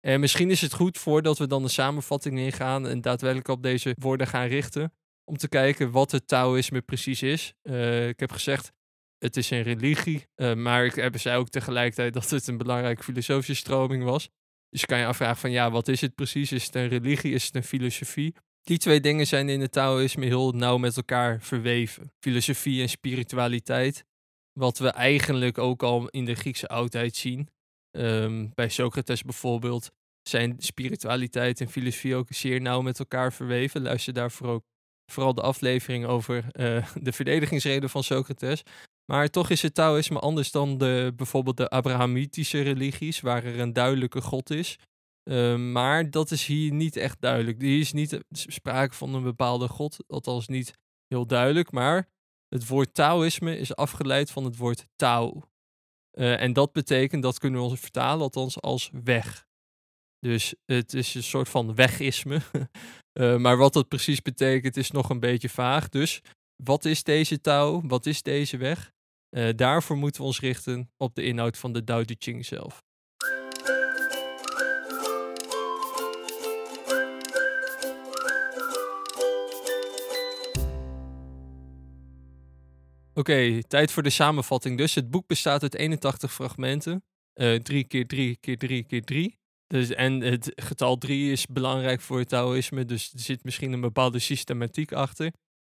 En 0.01 0.21
misschien 0.21 0.51
is 0.51 0.61
het 0.61 0.73
goed 0.73 0.99
voordat 0.99 1.39
we 1.39 1.47
dan 1.47 1.63
de 1.63 1.69
samenvatting 1.69 2.39
ingaan 2.39 2.87
en 2.87 3.01
daadwerkelijk 3.01 3.49
op 3.49 3.63
deze 3.63 3.97
woorden 3.99 4.27
gaan 4.27 4.47
richten, 4.47 4.93
om 5.25 5.37
te 5.37 5.49
kijken 5.49 5.91
wat 5.91 6.11
het 6.11 6.27
Taoïsme 6.27 6.83
precies 6.83 7.23
is. 7.23 7.55
Uh, 7.63 8.09
ik 8.09 8.21
heb 8.21 8.33
gezegd, 8.33 8.73
het 9.19 9.37
is 9.37 9.51
een 9.51 9.63
religie, 9.63 10.27
uh, 10.37 10.55
maar 10.55 10.85
ik 10.85 10.95
heb 10.95 11.19
zei 11.19 11.39
ook 11.39 11.49
tegelijkertijd 11.49 12.15
dat 12.15 12.31
het 12.31 12.47
een 12.47 12.57
belangrijke 12.57 13.03
filosofische 13.03 13.55
stroming 13.55 14.05
was. 14.05 14.29
Dus 14.71 14.81
je 14.81 14.87
kan 14.87 14.99
je 14.99 15.07
afvragen 15.07 15.37
van 15.37 15.51
ja, 15.51 15.71
wat 15.71 15.89
is 15.89 16.01
het 16.01 16.15
precies? 16.15 16.53
Is 16.53 16.67
het 16.67 16.75
een 16.75 16.89
religie? 16.89 17.33
Is 17.33 17.45
het 17.45 17.55
een 17.55 17.65
filosofie? 17.65 18.35
Die 18.63 18.79
twee 18.79 19.01
dingen 19.01 19.27
zijn 19.27 19.49
in 19.49 19.61
het 19.61 19.73
Taoïsme 19.73 20.25
heel 20.25 20.53
nauw 20.53 20.77
met 20.77 20.97
elkaar 20.97 21.43
verweven. 21.43 22.13
Filosofie 22.21 22.83
en 22.83 22.89
spiritualiteit. 22.89 24.05
Wat 24.53 24.79
we 24.79 24.89
eigenlijk 24.89 25.59
ook 25.59 25.83
al 25.83 26.09
in 26.09 26.25
de 26.25 26.35
Griekse 26.35 26.69
oudheid 26.69 27.17
zien. 27.17 27.49
Um, 27.91 28.53
bij 28.55 28.69
Socrates 28.69 29.23
bijvoorbeeld 29.23 29.91
zijn 30.23 30.55
spiritualiteit 30.59 31.61
en 31.61 31.69
filosofie 31.69 32.15
ook 32.15 32.27
zeer 32.31 32.61
nauw 32.61 32.81
met 32.81 32.99
elkaar 32.99 33.33
verweven. 33.33 33.83
Luister 33.83 34.13
daarvoor 34.13 34.49
ook 34.49 34.65
vooral 35.13 35.35
de 35.35 35.43
aflevering 35.43 36.07
over 36.07 36.45
uh, 36.53 36.87
de 37.01 37.13
verdedigingsreden 37.13 37.91
van 37.91 38.05
Socrates. 38.05 38.63
Maar 39.11 39.31
toch 39.31 39.51
is 39.51 39.63
het 39.63 39.75
Taoïsme 39.75 40.19
anders 40.19 40.51
dan 40.51 40.79
de, 40.79 41.13
bijvoorbeeld 41.17 41.57
de 41.57 41.69
Abrahamitische 41.69 42.61
religies, 42.61 43.21
waar 43.21 43.45
er 43.45 43.61
een 43.61 43.73
duidelijke 43.73 44.21
God 44.21 44.51
is. 44.51 44.79
Uh, 45.31 45.57
maar 45.57 46.11
dat 46.11 46.31
is 46.31 46.47
hier 46.47 46.73
niet 46.73 46.97
echt 46.97 47.21
duidelijk. 47.21 47.61
Hier 47.61 47.81
is 47.81 47.93
niet 47.93 48.21
sprake 48.31 48.95
van 48.95 49.15
een 49.15 49.23
bepaalde 49.23 49.69
God, 49.69 50.05
althans 50.07 50.49
niet 50.49 50.79
heel 51.07 51.27
duidelijk. 51.27 51.73
Maar 51.73 52.09
Het 52.49 52.67
woord 52.69 52.95
Taoïsme 52.95 53.59
is 53.59 53.77
afgeleid 53.77 54.31
van 54.31 54.45
het 54.45 54.57
woord 54.57 54.87
Tao. 54.97 55.43
Uh, 56.19 56.41
en 56.41 56.53
dat 56.53 56.73
betekent, 56.73 57.23
dat 57.23 57.39
kunnen 57.39 57.61
we 57.61 57.67
ons 57.67 57.81
vertalen 57.81 58.23
althans 58.23 58.61
als 58.61 58.91
weg. 59.05 59.47
Dus 60.19 60.55
het 60.65 60.95
is 60.95 61.15
een 61.15 61.23
soort 61.23 61.49
van 61.49 61.75
wegisme. 61.75 62.41
uh, 63.21 63.37
maar 63.45 63.57
wat 63.57 63.73
dat 63.73 63.89
precies 63.89 64.23
betekent 64.23 64.77
is 64.77 64.91
nog 64.91 65.11
een 65.11 65.21
beetje 65.21 65.49
vaag. 65.49 65.89
Dus 65.89 66.21
wat 66.63 66.85
is 66.85 67.03
deze 67.03 67.41
Tao? 67.41 67.81
Wat 67.85 68.07
is 68.07 68.23
deze 68.23 68.57
weg? 68.57 68.93
Uh, 69.31 69.49
daarvoor 69.57 69.97
moeten 69.97 70.21
we 70.21 70.27
ons 70.27 70.41
richten 70.41 70.91
op 70.97 71.15
de 71.15 71.23
inhoud 71.23 71.59
van 71.59 71.73
de 71.73 71.85
Tao 71.85 72.05
Te 72.05 72.17
Ching 72.19 72.47
zelf. 72.47 72.83
Oké, 83.15 83.63
tijd 83.63 83.91
voor 83.91 84.03
de 84.03 84.11
samenvatting 84.11 84.79
dus. 84.79 84.95
Het 84.95 85.11
boek 85.11 85.27
bestaat 85.27 85.63
uit 85.63 85.75
81 85.75 86.33
fragmenten. 86.33 87.05
3 87.63 87.85
keer 87.85 88.07
3 88.07 88.37
keer 88.37 88.59
3 88.59 88.85
keer 88.85 89.05
3. 89.05 89.39
Dus, 89.67 89.91
en 89.91 90.21
het 90.21 90.53
getal 90.55 90.97
3 90.97 91.33
is 91.33 91.47
belangrijk 91.47 92.01
voor 92.01 92.19
het 92.19 92.29
Taoïsme, 92.29 92.85
dus 92.85 93.13
er 93.13 93.21
zit 93.21 93.45
misschien 93.45 93.73
een 93.73 93.81
bepaalde 93.81 94.19
systematiek 94.19 94.93
achter. 94.93 95.33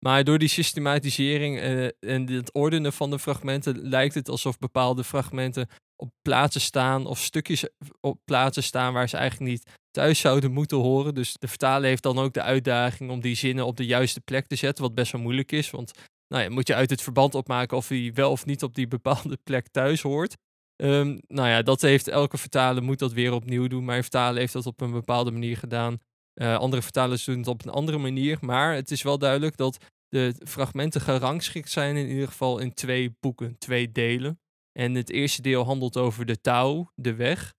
Maar 0.06 0.24
door 0.24 0.38
die 0.38 0.48
systematisering 0.48 1.58
uh, 1.58 1.90
en 2.00 2.30
het 2.30 2.54
ordenen 2.54 2.94
van 2.94 3.10
de 3.10 3.20
fragmenten 3.20 3.82
lijkt 3.82 4.14
het 4.14 4.30
alsof 4.30 4.60
bepaalde 4.60 5.04
fragmenten 5.04 5.68
op 5.96 6.12
plaatsen 6.22 6.62
staan 6.62 7.06
of 7.06 7.20
stukjes 7.20 7.66
op 8.00 8.20
plaatsen 8.26 8.64
staan 8.64 8.94
waar 8.94 9.10
ze 9.10 9.18
eigenlijk 9.18 9.52
niet 9.52 9.70
thuis 9.92 10.20
zouden 10.20 10.52
moeten 10.52 10.78
horen. 10.78 11.14
Dus 11.14 11.36
de 11.40 11.48
vertaler 11.48 11.90
heeft 11.90 12.04
dan 12.04 12.20
ook 12.20 12.34
de 12.34 12.42
uitdaging 12.42 13.10
om 13.10 13.22
die 13.22 13.36
zinnen 13.36 13.66
op 13.66 13.78
de 13.78 13.86
juiste 13.86 14.22
plek 14.22 14.48
te 14.48 14.56
zetten, 14.56 14.84
wat 14.84 14.96
best 14.96 15.12
wel 15.12 15.22
moeilijk 15.22 15.52
is, 15.52 15.70
want 15.70 15.92
nou 16.28 16.44
ja, 16.44 16.50
moet 16.50 16.68
je 16.68 16.76
uit 16.76 16.90
het 16.90 17.02
verband 17.02 17.36
opmaken 17.36 17.78
of 17.78 17.88
hij 17.88 18.12
wel 18.14 18.32
of 18.32 18.46
niet 18.46 18.64
op 18.64 18.76
die 18.76 18.88
bepaalde 18.88 19.38
plek 19.50 19.68
thuis 19.68 20.02
hoort. 20.02 20.38
Um, 20.84 21.20
nou 21.28 21.48
ja, 21.48 21.62
dat 21.62 21.82
heeft 21.82 22.08
elke 22.08 22.38
vertaler 22.38 22.84
moet 22.84 23.00
dat 23.00 23.14
weer 23.14 23.34
opnieuw 23.34 23.68
doen. 23.68 23.86
Mijn 23.86 24.02
vertaler 24.02 24.40
heeft 24.40 24.54
dat 24.54 24.66
op 24.66 24.82
een 24.82 24.92
bepaalde 24.92 25.32
manier 25.32 25.58
gedaan. 25.58 26.00
Uh, 26.42 26.58
andere 26.58 26.82
vertalers 26.82 27.24
doen 27.24 27.38
het 27.38 27.48
op 27.48 27.66
een 27.66 27.72
andere 27.72 27.98
manier. 27.98 28.38
Maar 28.42 28.74
het 28.74 28.92
is 28.92 29.02
wel 29.02 29.18
duidelijk 29.18 29.58
dat 29.58 29.78
de 30.08 30.36
fragmenten 30.48 31.02
gerangschikt 31.02 31.70
zijn 31.70 31.96
in 31.96 32.08
ieder 32.08 32.28
geval 32.28 32.60
in 32.60 32.74
twee 32.74 33.16
boeken, 33.20 33.58
twee 33.58 33.92
delen. 33.92 34.40
En 34.72 34.96
het 34.96 35.10
eerste 35.10 35.42
deel 35.42 35.64
handelt 35.64 35.98
over 35.98 36.26
de 36.26 36.42
Tao, 36.42 36.92
de 36.96 37.16
weg. 37.16 37.54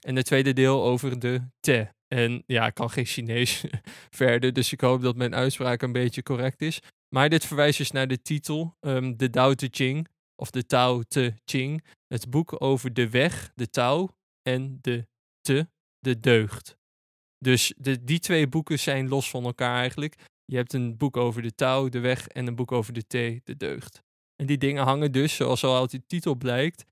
En 0.00 0.16
het 0.16 0.26
tweede 0.26 0.52
deel 0.52 0.84
over 0.84 1.18
de 1.18 1.42
Te. 1.60 1.88
En 2.08 2.42
ja, 2.46 2.66
ik 2.66 2.74
kan 2.74 2.90
geen 2.90 3.04
Chinees 3.04 3.64
verder, 4.20 4.52
dus 4.52 4.72
ik 4.72 4.80
hoop 4.80 5.02
dat 5.02 5.16
mijn 5.16 5.34
uitspraak 5.34 5.82
een 5.82 5.92
beetje 5.92 6.22
correct 6.22 6.62
is. 6.62 6.80
Maar 7.08 7.28
dit 7.28 7.44
verwijst 7.44 7.78
dus 7.78 7.90
naar 7.90 8.08
de 8.08 8.22
titel, 8.22 8.76
um, 8.80 9.16
de 9.16 9.30
Tao 9.30 9.54
Te 9.54 9.68
Ching, 9.70 10.08
of 10.34 10.50
de 10.50 10.66
Tao 10.66 11.02
Te 11.02 11.34
Ching. 11.44 11.84
Het 12.06 12.30
boek 12.30 12.62
over 12.62 12.92
de 12.92 13.10
weg, 13.10 13.52
de 13.54 13.70
Tao, 13.70 14.08
en 14.42 14.78
de 14.80 15.06
Te, 15.40 15.68
de 15.98 16.20
deugd. 16.20 16.76
Dus 17.44 17.72
de, 17.76 18.04
die 18.04 18.18
twee 18.18 18.48
boeken 18.48 18.78
zijn 18.78 19.08
los 19.08 19.30
van 19.30 19.44
elkaar 19.44 19.78
eigenlijk. 19.78 20.14
Je 20.44 20.56
hebt 20.56 20.72
een 20.72 20.96
boek 20.96 21.16
over 21.16 21.42
de 21.42 21.54
Tao, 21.54 21.88
de 21.88 21.98
weg, 21.98 22.28
en 22.28 22.46
een 22.46 22.54
boek 22.54 22.72
over 22.72 22.92
de 22.92 23.06
Te, 23.06 23.40
de 23.44 23.56
deugd. 23.56 24.02
En 24.36 24.46
die 24.46 24.58
dingen 24.58 24.84
hangen 24.84 25.12
dus, 25.12 25.34
zoals 25.34 25.64
al 25.64 25.80
uit 25.80 25.90
de 25.90 26.06
titel 26.06 26.34
blijkt, 26.34 26.84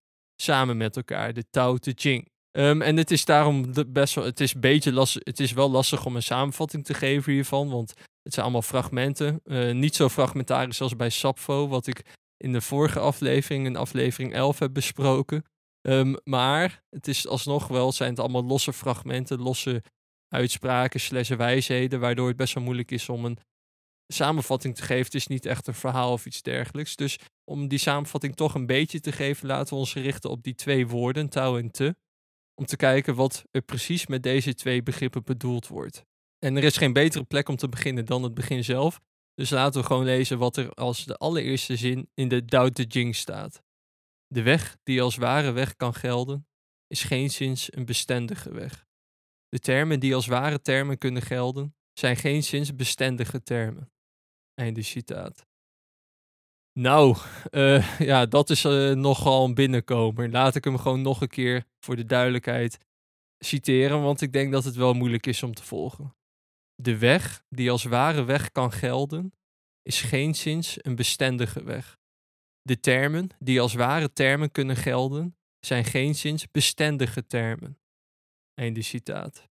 samen 0.42 0.76
met 0.76 0.96
elkaar, 0.96 1.32
de 1.32 1.44
Tao 1.50 1.76
Te 1.76 1.92
Ching. 1.94 2.30
Um, 2.56 2.82
en 2.82 2.96
het 2.96 3.10
is 3.10 3.24
daarom 3.24 3.72
best 3.88 4.14
wel, 4.14 4.24
het 4.24 4.40
is, 4.40 4.54
beetje 4.54 5.06
het 5.22 5.40
is 5.40 5.52
wel 5.52 5.70
lastig 5.70 6.06
om 6.06 6.16
een 6.16 6.22
samenvatting 6.22 6.84
te 6.84 6.94
geven 6.94 7.32
hiervan, 7.32 7.68
want 7.70 7.94
het 8.22 8.32
zijn 8.32 8.44
allemaal 8.44 8.62
fragmenten. 8.62 9.40
Uh, 9.44 9.74
niet 9.74 9.94
zo 9.94 10.08
fragmentarisch 10.08 10.80
als 10.80 10.96
bij 10.96 11.10
Sapfo, 11.10 11.68
wat 11.68 11.86
ik 11.86 12.04
in 12.36 12.52
de 12.52 12.60
vorige 12.60 12.98
aflevering, 12.98 13.66
in 13.66 13.76
aflevering 13.76 14.34
11, 14.34 14.58
heb 14.58 14.72
besproken. 14.72 15.44
Um, 15.88 16.16
maar 16.24 16.82
het 16.90 17.08
is 17.08 17.26
alsnog 17.26 17.68
wel, 17.68 17.92
zijn 17.92 18.10
het 18.10 18.18
allemaal 18.18 18.44
losse 18.44 18.72
fragmenten, 18.72 19.40
losse 19.40 19.82
uitspraken, 20.32 21.00
slash 21.00 21.28
wijsheden, 21.28 22.00
waardoor 22.00 22.28
het 22.28 22.36
best 22.36 22.54
wel 22.54 22.64
moeilijk 22.64 22.90
is 22.90 23.08
om 23.08 23.24
een 23.24 23.38
samenvatting 24.12 24.74
te 24.74 24.82
geven. 24.82 25.04
Het 25.04 25.14
is 25.14 25.26
niet 25.26 25.46
echt 25.46 25.66
een 25.66 25.74
verhaal 25.74 26.12
of 26.12 26.26
iets 26.26 26.42
dergelijks. 26.42 26.96
Dus 26.96 27.18
om 27.44 27.68
die 27.68 27.78
samenvatting 27.78 28.36
toch 28.36 28.54
een 28.54 28.66
beetje 28.66 29.00
te 29.00 29.12
geven, 29.12 29.46
laten 29.46 29.74
we 29.74 29.80
ons 29.80 29.94
richten 29.94 30.30
op 30.30 30.42
die 30.42 30.54
twee 30.54 30.86
woorden, 30.86 31.28
touw 31.28 31.58
en 31.58 31.70
te. 31.70 31.96
Om 32.54 32.66
te 32.66 32.76
kijken 32.76 33.14
wat 33.14 33.44
er 33.50 33.62
precies 33.62 34.06
met 34.06 34.22
deze 34.22 34.54
twee 34.54 34.82
begrippen 34.82 35.24
bedoeld 35.24 35.68
wordt. 35.68 36.04
En 36.38 36.56
er 36.56 36.64
is 36.64 36.76
geen 36.76 36.92
betere 36.92 37.24
plek 37.24 37.48
om 37.48 37.56
te 37.56 37.68
beginnen 37.68 38.04
dan 38.04 38.22
het 38.22 38.34
begin 38.34 38.64
zelf. 38.64 39.00
Dus 39.34 39.50
laten 39.50 39.80
we 39.80 39.86
gewoon 39.86 40.04
lezen 40.04 40.38
wat 40.38 40.56
er 40.56 40.70
als 40.70 41.04
de 41.04 41.16
allereerste 41.16 41.76
zin 41.76 42.10
in 42.14 42.28
de 42.28 42.44
Tao 42.44 42.68
Te 42.68 42.84
Ching 42.88 43.16
staat. 43.16 43.62
De 44.26 44.42
weg 44.42 44.76
die 44.82 45.02
als 45.02 45.16
ware 45.16 45.50
weg 45.50 45.76
kan 45.76 45.94
gelden, 45.94 46.46
is 46.86 47.02
geenszins 47.02 47.74
een 47.74 47.84
bestendige 47.84 48.52
weg. 48.52 48.86
De 49.52 49.58
termen 49.58 50.00
die 50.00 50.14
als 50.14 50.26
ware 50.26 50.60
termen 50.60 50.98
kunnen 50.98 51.22
gelden, 51.22 51.74
zijn 51.92 52.16
geenszins 52.16 52.76
bestendige 52.76 53.42
termen. 53.42 53.92
Einde 54.54 54.82
citaat. 54.82 55.46
Nou, 56.78 57.16
uh, 57.50 57.98
ja, 58.10 58.26
dat 58.26 58.50
is 58.50 58.64
uh, 58.64 58.92
nogal 58.92 59.44
een 59.44 59.54
binnenkomer. 59.54 60.30
Laat 60.30 60.54
ik 60.54 60.64
hem 60.64 60.78
gewoon 60.78 61.02
nog 61.02 61.20
een 61.20 61.28
keer 61.28 61.64
voor 61.80 61.96
de 61.96 62.04
duidelijkheid 62.04 62.78
citeren, 63.38 64.02
want 64.02 64.20
ik 64.20 64.32
denk 64.32 64.52
dat 64.52 64.64
het 64.64 64.74
wel 64.74 64.94
moeilijk 64.94 65.26
is 65.26 65.42
om 65.42 65.54
te 65.54 65.62
volgen. 65.62 66.14
De 66.74 66.98
weg 66.98 67.44
die 67.48 67.70
als 67.70 67.84
ware 67.84 68.24
weg 68.24 68.52
kan 68.52 68.72
gelden, 68.72 69.32
is 69.82 70.00
geenszins 70.00 70.84
een 70.84 70.94
bestendige 70.94 71.64
weg. 71.64 71.98
De 72.62 72.80
termen 72.80 73.28
die 73.38 73.60
als 73.60 73.74
ware 73.74 74.12
termen 74.12 74.50
kunnen 74.50 74.76
gelden, 74.76 75.36
zijn 75.60 75.84
geenszins 75.84 76.50
bestendige 76.50 77.26
termen. 77.26 77.81
Einde 78.54 78.82
citaat. 78.82 79.50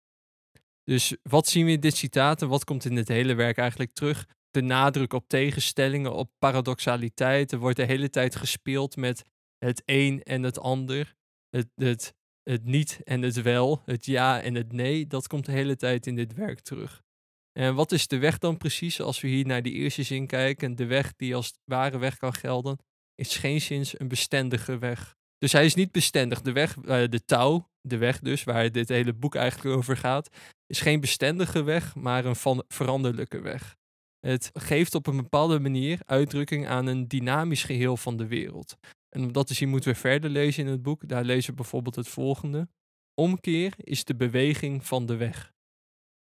Dus 0.83 1.15
wat 1.23 1.47
zien 1.47 1.65
we 1.65 1.71
in 1.71 1.79
dit 1.79 1.95
citaat 1.95 2.41
en 2.41 2.47
wat 2.47 2.63
komt 2.63 2.85
in 2.85 2.95
dit 2.95 3.07
hele 3.07 3.33
werk 3.33 3.57
eigenlijk 3.57 3.93
terug? 3.93 4.27
De 4.51 4.61
nadruk 4.61 5.13
op 5.13 5.27
tegenstellingen, 5.27 6.13
op 6.13 6.31
paradoxaliteit. 6.39 7.51
Er 7.51 7.59
wordt 7.59 7.77
de 7.77 7.85
hele 7.85 8.09
tijd 8.09 8.35
gespeeld 8.35 8.95
met 8.95 9.23
het 9.57 9.81
een 9.85 10.23
en 10.23 10.43
het 10.43 10.59
ander. 10.59 11.15
Het, 11.49 11.67
het, 11.75 12.13
het 12.43 12.65
niet 12.65 13.01
en 13.03 13.21
het 13.21 13.41
wel, 13.41 13.81
het 13.85 14.05
ja 14.05 14.41
en 14.41 14.55
het 14.55 14.71
nee. 14.71 15.07
Dat 15.07 15.27
komt 15.27 15.45
de 15.45 15.51
hele 15.51 15.75
tijd 15.75 16.07
in 16.07 16.15
dit 16.15 16.33
werk 16.33 16.59
terug. 16.59 17.03
En 17.51 17.75
wat 17.75 17.91
is 17.91 18.07
de 18.07 18.17
weg 18.17 18.37
dan 18.37 18.57
precies 18.57 19.01
als 19.01 19.21
we 19.21 19.27
hier 19.27 19.45
naar 19.45 19.61
die 19.61 19.73
eerste 19.73 20.03
zin 20.03 20.27
kijken? 20.27 20.75
De 20.75 20.85
weg 20.85 21.15
die 21.15 21.35
als 21.35 21.53
ware 21.65 21.97
weg 21.97 22.17
kan 22.17 22.33
gelden, 22.33 22.77
is 23.15 23.37
geen 23.37 23.61
zins 23.61 23.99
een 23.99 24.07
bestendige 24.07 24.77
weg. 24.77 25.15
Dus 25.43 25.51
hij 25.51 25.65
is 25.65 25.75
niet 25.75 25.91
bestendig. 25.91 26.41
De 26.41 26.51
weg, 26.51 26.75
uh, 26.75 26.85
de 26.85 27.25
touw, 27.25 27.69
de 27.81 27.97
weg 27.97 28.19
dus, 28.19 28.43
waar 28.43 28.71
dit 28.71 28.89
hele 28.89 29.13
boek 29.13 29.35
eigenlijk 29.35 29.75
over 29.75 29.97
gaat, 29.97 30.29
is 30.65 30.81
geen 30.81 30.99
bestendige 30.99 31.63
weg, 31.63 31.95
maar 31.95 32.25
een 32.25 32.63
veranderlijke 32.67 33.41
weg. 33.41 33.75
Het 34.19 34.49
geeft 34.53 34.95
op 34.95 35.07
een 35.07 35.17
bepaalde 35.17 35.59
manier 35.59 35.99
uitdrukking 36.05 36.67
aan 36.67 36.85
een 36.85 37.07
dynamisch 37.07 37.63
geheel 37.63 37.97
van 37.97 38.17
de 38.17 38.27
wereld. 38.27 38.77
En 39.09 39.23
om 39.23 39.31
dat 39.31 39.47
te 39.47 39.53
zien 39.53 39.69
moeten 39.69 39.91
we 39.91 39.99
verder 39.99 40.29
lezen 40.29 40.65
in 40.65 40.71
het 40.71 40.81
boek. 40.81 41.07
Daar 41.07 41.23
lezen 41.23 41.49
we 41.49 41.55
bijvoorbeeld 41.55 41.95
het 41.95 42.07
volgende. 42.07 42.67
Omkeer 43.13 43.73
is 43.77 44.03
de 44.03 44.15
beweging 44.15 44.85
van 44.85 45.05
de 45.05 45.15
weg. 45.15 45.53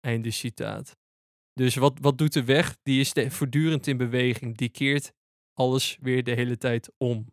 Einde 0.00 0.30
citaat. 0.30 0.96
Dus 1.52 1.74
wat, 1.74 1.98
wat 2.00 2.18
doet 2.18 2.32
de 2.32 2.44
weg? 2.44 2.76
Die 2.82 3.00
is 3.00 3.12
voortdurend 3.32 3.86
in 3.86 3.96
beweging. 3.96 4.56
Die 4.56 4.68
keert 4.68 5.12
alles 5.52 5.98
weer 6.00 6.24
de 6.24 6.32
hele 6.32 6.56
tijd 6.56 6.90
om. 6.96 7.26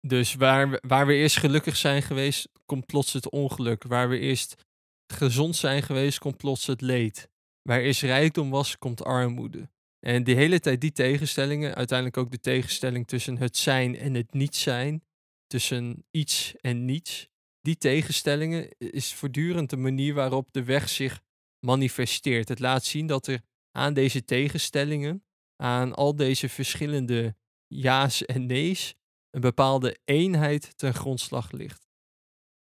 Dus 0.00 0.34
waar, 0.34 0.78
waar 0.86 1.06
we 1.06 1.14
eerst 1.14 1.36
gelukkig 1.36 1.76
zijn 1.76 2.02
geweest, 2.02 2.48
komt 2.66 2.86
plots 2.86 3.12
het 3.12 3.30
ongeluk. 3.30 3.84
Waar 3.84 4.08
we 4.08 4.18
eerst 4.18 4.66
gezond 5.06 5.56
zijn 5.56 5.82
geweest, 5.82 6.18
komt 6.18 6.36
plots 6.36 6.66
het 6.66 6.80
leed. 6.80 7.28
Waar 7.62 7.80
eerst 7.80 8.02
rijkdom 8.02 8.50
was, 8.50 8.78
komt 8.78 9.04
armoede. 9.04 9.70
En 10.00 10.24
die 10.24 10.34
hele 10.34 10.60
tijd 10.60 10.80
die 10.80 10.92
tegenstellingen, 10.92 11.74
uiteindelijk 11.74 12.16
ook 12.16 12.30
de 12.30 12.40
tegenstelling 12.40 13.06
tussen 13.06 13.38
het 13.38 13.56
zijn 13.56 13.96
en 13.96 14.14
het 14.14 14.32
niet 14.32 14.56
zijn, 14.56 15.04
tussen 15.46 16.04
iets 16.10 16.54
en 16.60 16.84
niets, 16.84 17.28
die 17.60 17.76
tegenstellingen 17.76 18.68
is 18.78 19.14
voortdurend 19.14 19.70
de 19.70 19.76
manier 19.76 20.14
waarop 20.14 20.48
de 20.52 20.64
weg 20.64 20.88
zich 20.88 21.20
manifesteert. 21.66 22.48
Het 22.48 22.58
laat 22.58 22.84
zien 22.84 23.06
dat 23.06 23.26
er 23.26 23.40
aan 23.70 23.94
deze 23.94 24.24
tegenstellingen, 24.24 25.24
aan 25.56 25.94
al 25.94 26.16
deze 26.16 26.48
verschillende 26.48 27.36
ja's 27.66 28.24
en 28.24 28.46
nee's, 28.46 28.94
een 29.30 29.40
bepaalde 29.40 29.98
eenheid 30.04 30.78
ten 30.78 30.94
grondslag 30.94 31.52
ligt. 31.52 31.88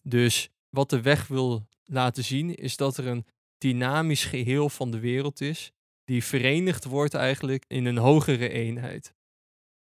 Dus 0.01 0.49
wat 0.69 0.89
de 0.89 1.01
weg 1.01 1.27
wil 1.27 1.67
laten 1.83 2.23
zien, 2.23 2.55
is 2.55 2.77
dat 2.77 2.97
er 2.97 3.07
een 3.07 3.25
dynamisch 3.57 4.25
geheel 4.25 4.69
van 4.69 4.91
de 4.91 4.99
wereld 4.99 5.41
is, 5.41 5.71
die 6.03 6.23
verenigd 6.23 6.83
wordt 6.83 7.13
eigenlijk 7.13 7.63
in 7.67 7.85
een 7.85 7.97
hogere 7.97 8.49
eenheid. 8.49 9.13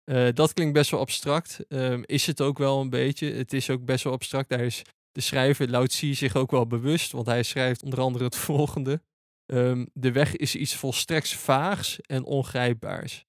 Uh, 0.05 0.29
dat 0.35 0.53
klinkt 0.53 0.75
best 0.75 0.91
wel 0.91 1.01
abstract. 1.01 1.61
Uh, 1.69 1.99
is 2.03 2.27
het 2.27 2.41
ook 2.41 2.59
wel 2.59 2.81
een 2.81 2.91
beetje. 2.91 3.33
Het 3.33 3.53
is 3.53 3.71
ook 3.71 3.85
best 3.85 4.05
wel 4.05 4.13
abstract. 4.13 4.49
Daar 4.49 4.61
is 4.61 4.83
de 5.13 5.21
schrijver 5.21 5.69
Lao 5.69 5.87
Tzu 5.87 6.15
zich 6.15 6.37
ook 6.37 6.51
wel 6.51 6.67
bewust, 6.67 7.13
want 7.13 7.27
hij 7.27 7.43
schrijft 7.43 7.83
onder 7.83 8.01
andere 8.01 8.25
het 8.25 8.37
volgende. 8.51 9.03
Um, 9.47 9.89
de 9.93 10.13
weg 10.13 10.37
is 10.37 10.55
iets 10.55 10.75
volstrekt 10.75 11.29
vaags 11.29 12.01
en 12.01 12.25
ongrijpbaars. 12.25 13.27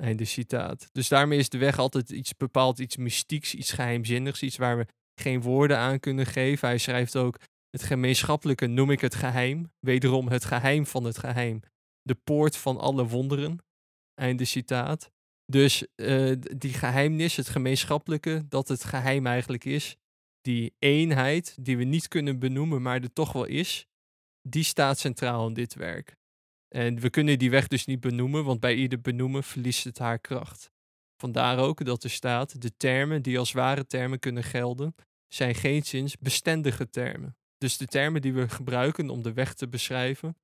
Einde 0.00 0.24
citaat. 0.24 0.88
Dus 0.92 1.08
daarmee 1.08 1.38
is 1.38 1.48
de 1.48 1.58
weg 1.58 1.78
altijd 1.78 2.10
iets 2.10 2.36
bepaald, 2.36 2.78
iets 2.78 2.96
mystieks, 2.96 3.54
iets 3.54 3.72
geheimzinnigs, 3.72 4.42
iets 4.42 4.56
waar 4.56 4.76
we 4.76 4.86
geen 5.20 5.42
woorden 5.42 5.78
aan 5.78 6.00
kunnen 6.00 6.26
geven. 6.26 6.68
Hij 6.68 6.78
schrijft 6.78 7.16
ook: 7.16 7.40
Het 7.70 7.82
gemeenschappelijke 7.82 8.66
noem 8.66 8.90
ik 8.90 9.00
het 9.00 9.14
geheim, 9.14 9.72
wederom 9.80 10.28
het 10.28 10.44
geheim 10.44 10.86
van 10.86 11.04
het 11.04 11.18
geheim, 11.18 11.60
de 12.02 12.14
poort 12.14 12.56
van 12.56 12.78
alle 12.78 13.06
wonderen. 13.06 13.58
Einde 14.14 14.44
citaat. 14.44 15.10
Dus 15.46 15.86
uh, 15.96 16.36
die 16.56 16.72
geheimnis, 16.72 17.36
het 17.36 17.48
gemeenschappelijke, 17.48 18.44
dat 18.48 18.68
het 18.68 18.84
geheim 18.84 19.26
eigenlijk 19.26 19.64
is, 19.64 19.96
die 20.40 20.74
eenheid 20.78 21.56
die 21.60 21.76
we 21.76 21.84
niet 21.84 22.08
kunnen 22.08 22.38
benoemen, 22.38 22.82
maar 22.82 23.02
er 23.02 23.12
toch 23.12 23.32
wel 23.32 23.44
is, 23.44 23.86
die 24.48 24.64
staat 24.64 24.98
centraal 24.98 25.46
in 25.46 25.54
dit 25.54 25.74
werk. 25.74 26.16
En 26.74 27.00
we 27.00 27.10
kunnen 27.10 27.38
die 27.38 27.50
weg 27.50 27.68
dus 27.68 27.86
niet 27.86 28.00
benoemen, 28.00 28.44
want 28.44 28.60
bij 28.60 28.74
ieder 28.74 29.00
benoemen 29.00 29.44
verliest 29.44 29.84
het 29.84 29.98
haar 29.98 30.18
kracht. 30.18 30.70
Vandaar 31.16 31.58
ook 31.58 31.84
dat 31.84 32.04
er 32.04 32.10
staat: 32.10 32.62
de 32.62 32.76
termen 32.76 33.22
die 33.22 33.38
als 33.38 33.52
ware 33.52 33.86
termen 33.86 34.18
kunnen 34.18 34.44
gelden, 34.44 34.94
zijn 35.28 35.54
geenszins 35.54 36.18
bestendige 36.18 36.90
termen. 36.90 37.36
Dus 37.58 37.76
de 37.76 37.86
termen 37.86 38.22
die 38.22 38.32
we 38.32 38.48
gebruiken 38.48 39.10
om 39.10 39.22
de 39.22 39.32
weg 39.32 39.54
te 39.54 39.68
beschrijven, 39.68 40.36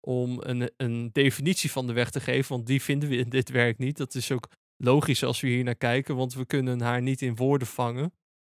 om 0.00 0.40
een, 0.42 0.70
een 0.76 1.10
definitie 1.12 1.70
van 1.70 1.86
de 1.86 1.92
weg 1.92 2.10
te 2.10 2.20
geven, 2.20 2.54
want 2.54 2.66
die 2.66 2.82
vinden 2.82 3.08
we 3.08 3.16
in 3.16 3.28
dit 3.28 3.50
werk 3.50 3.78
niet. 3.78 3.96
Dat 3.96 4.14
is 4.14 4.30
ook 4.30 4.48
logisch 4.76 5.24
als 5.24 5.40
we 5.40 5.48
hier 5.48 5.64
naar 5.64 5.74
kijken, 5.74 6.16
want 6.16 6.34
we 6.34 6.46
kunnen 6.46 6.80
haar 6.80 7.02
niet 7.02 7.22
in 7.22 7.36
woorden 7.36 7.68
vangen, 7.68 8.12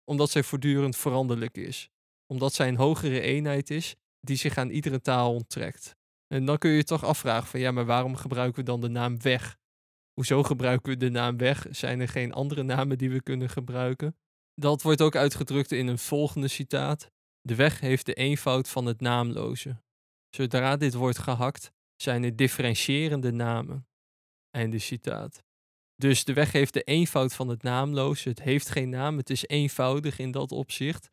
omdat 0.04 0.31
zij 0.31 0.43
voortdurend 0.43 0.97
veranderlijk 0.97 1.57
is. 1.57 1.90
Omdat 2.26 2.54
zij 2.54 2.69
een 2.69 2.76
hogere 2.76 3.21
eenheid 3.21 3.71
is 3.71 3.95
die 4.21 4.37
zich 4.37 4.57
aan 4.57 4.71
iedere 4.71 5.00
taal 5.00 5.35
onttrekt. 5.35 5.97
En 6.26 6.45
dan 6.45 6.59
kun 6.59 6.71
je 6.71 6.76
je 6.76 6.85
toch 6.85 7.04
afvragen 7.04 7.49
van 7.49 7.61
ja, 7.61 7.71
maar 7.71 7.85
waarom 7.87 8.16
gebruiken 8.16 8.59
we 8.59 8.71
dan 8.71 8.81
de 8.81 8.88
naam 8.88 9.23
weg? 9.23 9.57
Hoezo 10.12 10.43
gebruiken 10.43 10.93
we 10.93 10.97
de 10.97 11.11
naam 11.11 11.37
weg? 11.37 11.66
Zijn 11.71 12.00
er 12.00 12.09
geen 12.09 12.33
andere 12.33 12.62
namen 12.62 12.99
die 12.99 13.11
we 13.11 13.23
kunnen 13.23 13.49
gebruiken? 13.49 14.16
Dat 14.54 14.83
wordt 14.83 15.00
ook 15.00 15.16
uitgedrukt 15.16 15.73
in 15.73 15.87
een 15.87 15.99
volgende 15.99 16.49
citaat. 16.49 17.11
De 17.40 17.54
weg 17.54 17.81
heeft 17.81 18.07
de 18.07 18.14
eenvoud 18.14 18.69
van 18.69 18.87
het 18.87 19.00
naamloze. 19.00 19.83
Zodra 20.31 20.76
dit 20.76 20.95
wordt 20.95 21.19
gehakt, 21.19 21.73
zijn 21.97 22.25
er 22.25 22.37
differentiërende 22.37 23.33
namen. 23.33 23.87
Einde 24.50 24.78
citaat. 24.78 25.43
Dus 25.97 26.25
de 26.25 26.33
weg 26.33 26.52
heeft 26.52 26.73
de 26.73 26.83
eenvoud 26.83 27.35
van 27.35 27.49
het 27.49 27.62
naamloze. 27.62 28.28
Het 28.28 28.43
heeft 28.43 28.69
geen 28.69 28.88
naam, 28.88 29.16
het 29.16 29.31
is 29.31 29.47
eenvoudig 29.47 30.19
in 30.19 30.31
dat 30.31 30.52
opzicht. 30.52 31.11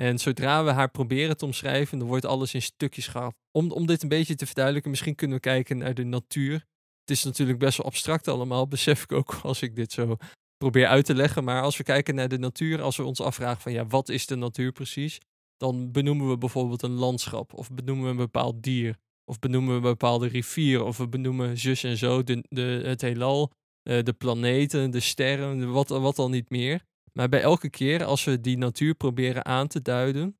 En 0.00 0.18
zodra 0.18 0.64
we 0.64 0.70
haar 0.70 0.90
proberen 0.90 1.36
te 1.36 1.44
omschrijven, 1.44 1.98
dan 1.98 2.08
wordt 2.08 2.24
alles 2.24 2.54
in 2.54 2.62
stukjes 2.62 3.06
gehaald. 3.06 3.34
Om, 3.50 3.70
om 3.70 3.86
dit 3.86 4.02
een 4.02 4.08
beetje 4.08 4.34
te 4.34 4.46
verduidelijken, 4.46 4.90
misschien 4.90 5.14
kunnen 5.14 5.36
we 5.36 5.42
kijken 5.42 5.78
naar 5.78 5.94
de 5.94 6.04
natuur. 6.04 6.52
Het 7.00 7.10
is 7.10 7.24
natuurlijk 7.24 7.58
best 7.58 7.76
wel 7.76 7.86
abstract 7.86 8.28
allemaal, 8.28 8.68
besef 8.68 9.02
ik 9.02 9.12
ook 9.12 9.34
als 9.42 9.62
ik 9.62 9.76
dit 9.76 9.92
zo 9.92 10.16
probeer 10.56 10.86
uit 10.86 11.04
te 11.04 11.14
leggen. 11.14 11.44
Maar 11.44 11.62
als 11.62 11.76
we 11.76 11.82
kijken 11.82 12.14
naar 12.14 12.28
de 12.28 12.38
natuur, 12.38 12.82
als 12.82 12.96
we 12.96 13.04
ons 13.04 13.20
afvragen 13.20 13.60
van 13.60 13.72
ja, 13.72 13.86
wat 13.86 14.08
is 14.08 14.26
de 14.26 14.36
natuur 14.36 14.72
precies? 14.72 15.18
Dan 15.56 15.92
benoemen 15.92 16.28
we 16.28 16.38
bijvoorbeeld 16.38 16.82
een 16.82 16.90
landschap, 16.94 17.52
of 17.52 17.70
benoemen 17.70 18.04
we 18.04 18.10
een 18.10 18.16
bepaald 18.16 18.62
dier, 18.62 18.96
of 19.24 19.38
benoemen 19.38 19.70
we 19.70 19.76
een 19.76 19.82
bepaalde 19.82 20.28
rivier, 20.28 20.84
of 20.84 20.96
we 20.96 21.08
benoemen 21.08 21.58
zus 21.58 21.84
en 21.84 21.96
zo 21.96 22.24
de, 22.24 22.44
de, 22.48 22.80
het 22.84 23.00
heelal, 23.00 23.50
eh, 23.82 24.02
de 24.02 24.12
planeten, 24.12 24.90
de 24.90 25.00
sterren, 25.00 25.72
wat, 25.72 25.88
wat 25.88 26.16
dan 26.16 26.30
niet 26.30 26.50
meer. 26.50 26.82
Maar 27.18 27.28
bij 27.28 27.40
elke 27.40 27.70
keer 27.70 28.04
als 28.04 28.24
we 28.24 28.40
die 28.40 28.58
natuur 28.58 28.94
proberen 28.94 29.44
aan 29.44 29.68
te 29.68 29.82
duiden, 29.82 30.38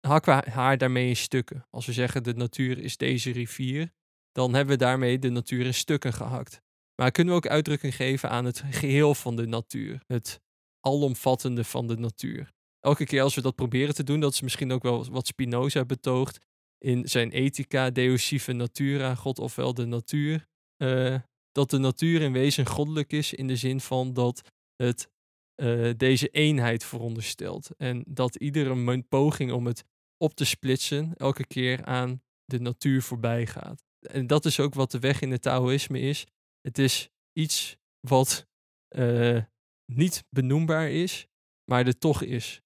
hakken 0.00 0.36
we 0.36 0.50
haar 0.50 0.78
daarmee 0.78 1.08
in 1.08 1.16
stukken. 1.16 1.66
Als 1.70 1.86
we 1.86 1.92
zeggen 1.92 2.22
de 2.22 2.34
natuur 2.34 2.78
is 2.78 2.96
deze 2.96 3.30
rivier, 3.30 3.92
dan 4.32 4.54
hebben 4.54 4.78
we 4.78 4.84
daarmee 4.84 5.18
de 5.18 5.28
natuur 5.28 5.66
in 5.66 5.74
stukken 5.74 6.12
gehakt. 6.12 6.62
Maar 6.94 7.10
kunnen 7.10 7.32
we 7.32 7.38
ook 7.38 7.52
uitdrukking 7.52 7.94
geven 7.94 8.30
aan 8.30 8.44
het 8.44 8.62
geheel 8.70 9.14
van 9.14 9.36
de 9.36 9.46
natuur, 9.46 10.02
het 10.06 10.40
alomvattende 10.80 11.64
van 11.64 11.86
de 11.86 11.96
natuur. 11.96 12.52
Elke 12.80 13.04
keer 13.04 13.22
als 13.22 13.34
we 13.34 13.42
dat 13.42 13.54
proberen 13.54 13.94
te 13.94 14.04
doen, 14.04 14.20
dat 14.20 14.32
is 14.32 14.40
misschien 14.40 14.72
ook 14.72 14.82
wel 14.82 15.10
wat 15.10 15.26
Spinoza 15.26 15.84
betoogt 15.84 16.38
in 16.78 17.08
zijn 17.08 17.30
Ethica 17.30 17.90
Deus 17.90 18.46
Natura, 18.46 19.14
God 19.14 19.38
ofwel 19.38 19.74
de 19.74 19.86
natuur, 19.86 20.48
uh, 20.82 21.18
dat 21.52 21.70
de 21.70 21.78
natuur 21.78 22.20
in 22.20 22.32
wezen 22.32 22.66
goddelijk 22.66 23.12
is 23.12 23.34
in 23.34 23.46
de 23.46 23.56
zin 23.56 23.80
van 23.80 24.12
dat 24.12 24.52
het 24.76 25.14
uh, 25.56 25.92
deze 25.96 26.28
eenheid 26.28 26.84
veronderstelt. 26.84 27.70
En 27.76 28.04
dat 28.08 28.36
iedere 28.36 29.02
poging 29.02 29.52
om 29.52 29.66
het 29.66 29.84
op 30.16 30.34
te 30.34 30.44
splitsen 30.44 31.14
elke 31.16 31.46
keer 31.46 31.84
aan 31.84 32.22
de 32.44 32.60
natuur 32.60 33.02
voorbij 33.02 33.46
gaat. 33.46 33.84
En 34.00 34.26
dat 34.26 34.44
is 34.44 34.60
ook 34.60 34.74
wat 34.74 34.90
de 34.90 34.98
weg 34.98 35.20
in 35.20 35.30
het 35.30 35.42
Taoïsme 35.42 36.00
is. 36.00 36.26
Het 36.60 36.78
is 36.78 37.10
iets 37.32 37.76
wat 38.00 38.46
uh, 38.96 39.42
niet 39.92 40.24
benoembaar 40.30 40.90
is, 40.90 41.26
maar 41.64 41.86
er 41.86 41.98
toch 41.98 42.22
is. 42.22 42.60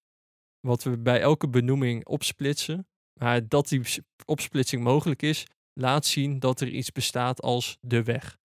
Wat 0.59 0.83
we 0.83 0.97
bij 0.97 1.21
elke 1.21 1.49
benoeming 1.49 2.05
opsplitsen, 2.05 2.87
maar 3.19 3.47
dat 3.47 3.67
die 3.67 3.81
opsplitsing 4.25 4.83
mogelijk 4.83 5.21
is, 5.21 5.45
laat 5.73 6.05
zien 6.05 6.39
dat 6.39 6.61
er 6.61 6.67
iets 6.67 6.91
bestaat 6.91 7.41
als 7.41 7.77
de 7.81 8.03
weg. 8.03 8.39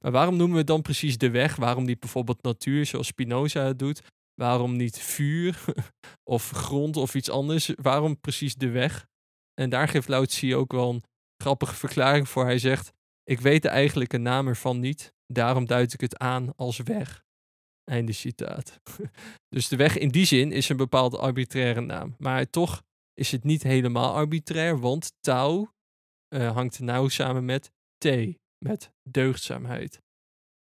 Maar 0.00 0.12
waarom 0.12 0.36
noemen 0.36 0.56
we 0.56 0.64
dan 0.64 0.82
precies 0.82 1.18
de 1.18 1.30
weg? 1.30 1.56
Waarom 1.56 1.84
niet 1.84 2.00
bijvoorbeeld 2.00 2.42
natuur, 2.42 2.86
zoals 2.86 3.06
Spinoza 3.06 3.64
het 3.64 3.78
doet? 3.78 4.02
Waarom 4.34 4.76
niet 4.76 4.98
vuur 4.98 5.64
of 6.30 6.50
grond 6.50 6.96
of 6.96 7.14
iets 7.14 7.30
anders? 7.30 7.72
Waarom 7.74 8.20
precies 8.20 8.54
de 8.54 8.70
weg? 8.70 9.06
En 9.54 9.70
daar 9.70 9.88
geeft 9.88 10.08
Lao 10.08 10.24
Tzu 10.24 10.54
ook 10.54 10.72
wel 10.72 10.90
een 10.90 11.02
grappige 11.42 11.74
verklaring 11.74 12.28
voor. 12.28 12.44
Hij 12.44 12.58
zegt, 12.58 12.92
ik 13.24 13.40
weet 13.40 13.62
de 13.62 13.68
eigenlijke 13.68 14.18
naam 14.18 14.46
ervan 14.46 14.80
niet, 14.80 15.12
daarom 15.26 15.66
duid 15.66 15.92
ik 15.92 16.00
het 16.00 16.18
aan 16.18 16.52
als 16.56 16.78
weg. 16.78 17.24
Einde 17.84 18.12
citaat. 18.12 18.80
dus 19.54 19.68
de 19.68 19.76
weg 19.76 19.98
in 19.98 20.08
die 20.08 20.24
zin 20.24 20.52
is 20.52 20.68
een 20.68 20.76
bepaalde 20.76 21.18
arbitraire 21.18 21.80
naam. 21.80 22.14
Maar 22.18 22.50
toch 22.50 22.82
is 23.14 23.32
het 23.32 23.44
niet 23.44 23.62
helemaal 23.62 24.14
arbitrair, 24.14 24.80
want 24.80 25.12
Tao 25.20 25.70
uh, 26.34 26.52
hangt 26.52 26.80
nauw 26.80 27.08
samen 27.08 27.44
met 27.44 27.70
T 27.98 28.06
met 28.58 28.92
deugdzaamheid. 29.02 30.00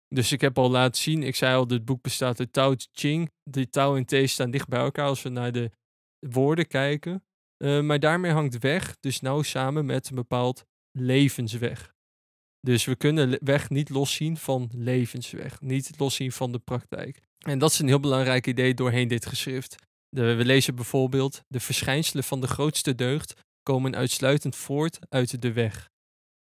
Dus 0.09 0.33
ik 0.33 0.41
heb 0.41 0.59
al 0.59 0.71
laten 0.71 1.03
zien, 1.03 1.23
ik 1.23 1.37
zei 1.37 1.57
al, 1.57 1.67
dit 1.67 1.85
boek 1.85 2.03
bestaat 2.03 2.39
uit 2.39 2.53
Tao 2.53 2.75
Te 2.75 2.89
Ching. 2.93 3.31
Die 3.43 3.69
Tao 3.69 3.97
en 3.97 4.05
T 4.05 4.31
staan 4.31 4.51
dicht 4.51 4.69
bij 4.69 4.81
elkaar 4.81 5.07
als 5.07 5.23
we 5.23 5.29
naar 5.29 5.53
de 5.53 5.71
woorden 6.19 6.67
kijken. 6.67 7.25
Uh, 7.65 7.81
maar 7.81 8.01
daarmee 8.01 8.33
hangt 8.33 8.59
weg 8.59 8.97
dus 9.01 9.21
nauw 9.21 9.43
samen 9.43 9.87
met 9.87 10.09
een 10.09 10.15
bepaald 10.15 10.65
levensweg. 10.99 11.95
Dus 12.61 12.85
we 12.85 12.97
kunnen 12.97 13.39
weg 13.45 13.71
niet 13.71 13.89
loszien 13.89 14.37
van 14.37 14.71
levensweg, 14.75 15.61
niet 15.61 15.99
loszien 15.99 16.33
van 16.33 16.53
de 16.53 16.59
praktijk. 16.59 17.21
En 17.39 17.59
dat 17.59 17.71
is 17.71 17.79
een 17.79 17.87
heel 17.87 18.01
belangrijk 18.01 18.47
idee 18.47 18.75
doorheen 18.75 19.09
dit 19.09 19.27
geschrift. 19.27 19.77
We 20.09 20.45
lezen 20.45 20.75
bijvoorbeeld: 20.75 21.43
de 21.49 21.61
verschijnselen 21.61 22.25
van 22.25 22.41
de 22.41 22.47
grootste 22.47 22.95
deugd 22.95 23.35
komen 23.63 23.97
uitsluitend 23.97 24.57
voort 24.57 24.99
uit 25.09 25.43
de 25.43 25.53
weg. 25.53 25.91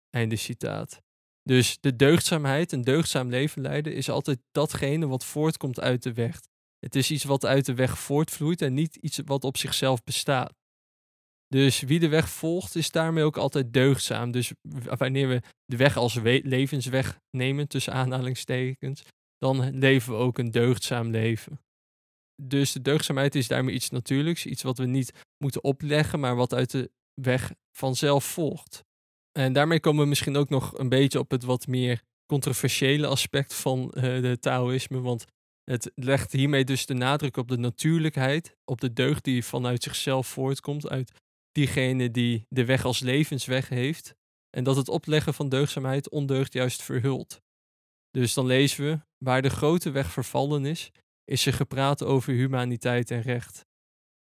Einde 0.09 0.35
citaat. 0.35 1.01
Dus 1.49 1.77
de 1.79 1.95
deugdzaamheid, 1.95 2.71
een 2.71 2.81
deugdzaam 2.81 3.29
leven 3.29 3.61
leiden, 3.61 3.93
is 3.93 4.09
altijd 4.09 4.39
datgene 4.51 5.07
wat 5.07 5.25
voortkomt 5.25 5.79
uit 5.79 6.03
de 6.03 6.13
weg. 6.13 6.41
Het 6.79 6.95
is 6.95 7.11
iets 7.11 7.23
wat 7.23 7.45
uit 7.45 7.65
de 7.65 7.73
weg 7.73 7.99
voortvloeit 7.99 8.61
en 8.61 8.73
niet 8.73 8.95
iets 8.95 9.19
wat 9.25 9.43
op 9.43 9.57
zichzelf 9.57 10.03
bestaat. 10.03 10.53
Dus 11.47 11.79
wie 11.79 11.99
de 11.99 12.07
weg 12.07 12.29
volgt, 12.29 12.75
is 12.75 12.91
daarmee 12.91 13.23
ook 13.23 13.37
altijd 13.37 13.73
deugdzaam. 13.73 14.31
Dus 14.31 14.51
wanneer 14.83 15.27
we 15.27 15.41
de 15.65 15.77
weg 15.77 15.97
als 15.97 16.13
levensweg 16.23 17.19
nemen, 17.29 17.67
tussen 17.67 17.93
aanhalingstekens, 17.93 19.03
dan 19.37 19.77
leven 19.77 20.13
we 20.13 20.19
ook 20.19 20.37
een 20.37 20.51
deugdzaam 20.51 21.09
leven. 21.09 21.59
Dus 22.41 22.71
de 22.71 22.81
deugdzaamheid 22.81 23.35
is 23.35 23.47
daarmee 23.47 23.75
iets 23.75 23.89
natuurlijks, 23.89 24.45
iets 24.45 24.63
wat 24.63 24.77
we 24.77 24.85
niet 24.85 25.11
moeten 25.37 25.63
opleggen, 25.63 26.19
maar 26.19 26.35
wat 26.35 26.53
uit 26.53 26.71
de 26.71 26.91
weg 27.21 27.53
vanzelf 27.71 28.25
volgt. 28.25 28.84
En 29.37 29.53
daarmee 29.53 29.79
komen 29.79 30.03
we 30.03 30.09
misschien 30.09 30.35
ook 30.35 30.49
nog 30.49 30.77
een 30.77 30.89
beetje 30.89 31.19
op 31.19 31.31
het 31.31 31.43
wat 31.43 31.67
meer 31.67 32.01
controversiële 32.25 33.07
aspect 33.07 33.53
van 33.53 33.91
uh, 33.95 34.01
de 34.01 34.37
Taoïsme. 34.39 35.01
Want 35.01 35.25
het 35.63 35.91
legt 35.95 36.31
hiermee 36.31 36.63
dus 36.63 36.85
de 36.85 36.93
nadruk 36.93 37.37
op 37.37 37.47
de 37.47 37.57
natuurlijkheid, 37.57 38.55
op 38.65 38.81
de 38.81 38.93
deugd 38.93 39.23
die 39.23 39.45
vanuit 39.45 39.83
zichzelf 39.83 40.27
voortkomt, 40.27 40.89
uit 40.89 41.11
diegene 41.51 42.11
die 42.11 42.45
de 42.49 42.65
weg 42.65 42.85
als 42.85 42.99
levensweg 42.99 43.69
heeft. 43.69 44.15
En 44.49 44.63
dat 44.63 44.75
het 44.75 44.89
opleggen 44.89 45.33
van 45.33 45.49
deugdzaamheid 45.49 46.09
ondeugd 46.09 46.53
juist 46.53 46.81
verhult. 46.81 47.41
Dus 48.11 48.33
dan 48.33 48.45
lezen 48.45 48.85
we, 48.85 48.99
waar 49.17 49.41
de 49.41 49.49
grote 49.49 49.91
weg 49.91 50.11
vervallen 50.11 50.65
is, 50.65 50.91
is 51.25 51.45
er 51.45 51.53
gepraat 51.53 52.03
over 52.03 52.33
humaniteit 52.33 53.11
en 53.11 53.21
recht. 53.21 53.65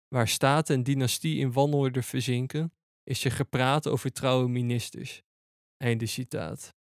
Waar 0.08 0.28
staat 0.28 0.70
en 0.70 0.82
dynastie 0.82 1.38
in 1.38 1.52
wanorde 1.52 2.02
verzinken, 2.02 2.72
is 3.04 3.24
er 3.24 3.30
gepraat 3.30 3.88
over 3.88 4.12
trouwe 4.12 4.48
ministers. 4.48 5.22
Einde 5.76 6.06
citaat. 6.06 6.74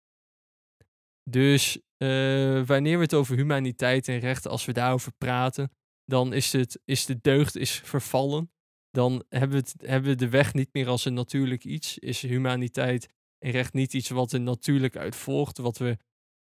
Dus 1.30 1.80
uh, 2.02 2.66
wanneer 2.66 2.96
we 2.96 3.02
het 3.02 3.14
over 3.14 3.36
humaniteit 3.36 4.08
en 4.08 4.18
rechten, 4.18 4.50
als 4.50 4.64
we 4.64 4.72
daarover 4.72 5.12
praten, 5.12 5.70
dan 6.04 6.32
is, 6.32 6.52
het, 6.52 6.80
is 6.84 7.06
de 7.06 7.20
deugd 7.20 7.56
is 7.56 7.80
vervallen. 7.84 8.50
Dan 8.90 9.24
hebben 9.28 9.62
we, 9.62 9.70
het, 9.70 9.74
hebben 9.86 10.10
we 10.10 10.16
de 10.16 10.28
weg 10.28 10.54
niet 10.54 10.68
meer 10.72 10.88
als 10.88 11.04
een 11.04 11.14
natuurlijk 11.14 11.64
iets. 11.64 11.98
Is 11.98 12.22
humaniteit 12.22 13.08
en 13.38 13.50
recht 13.50 13.72
niet 13.72 13.94
iets 13.94 14.08
wat 14.08 14.32
er 14.32 14.40
natuurlijk 14.40 14.96
uit 14.96 15.16
volgt, 15.16 15.58
wat 15.58 15.78
we 15.78 15.96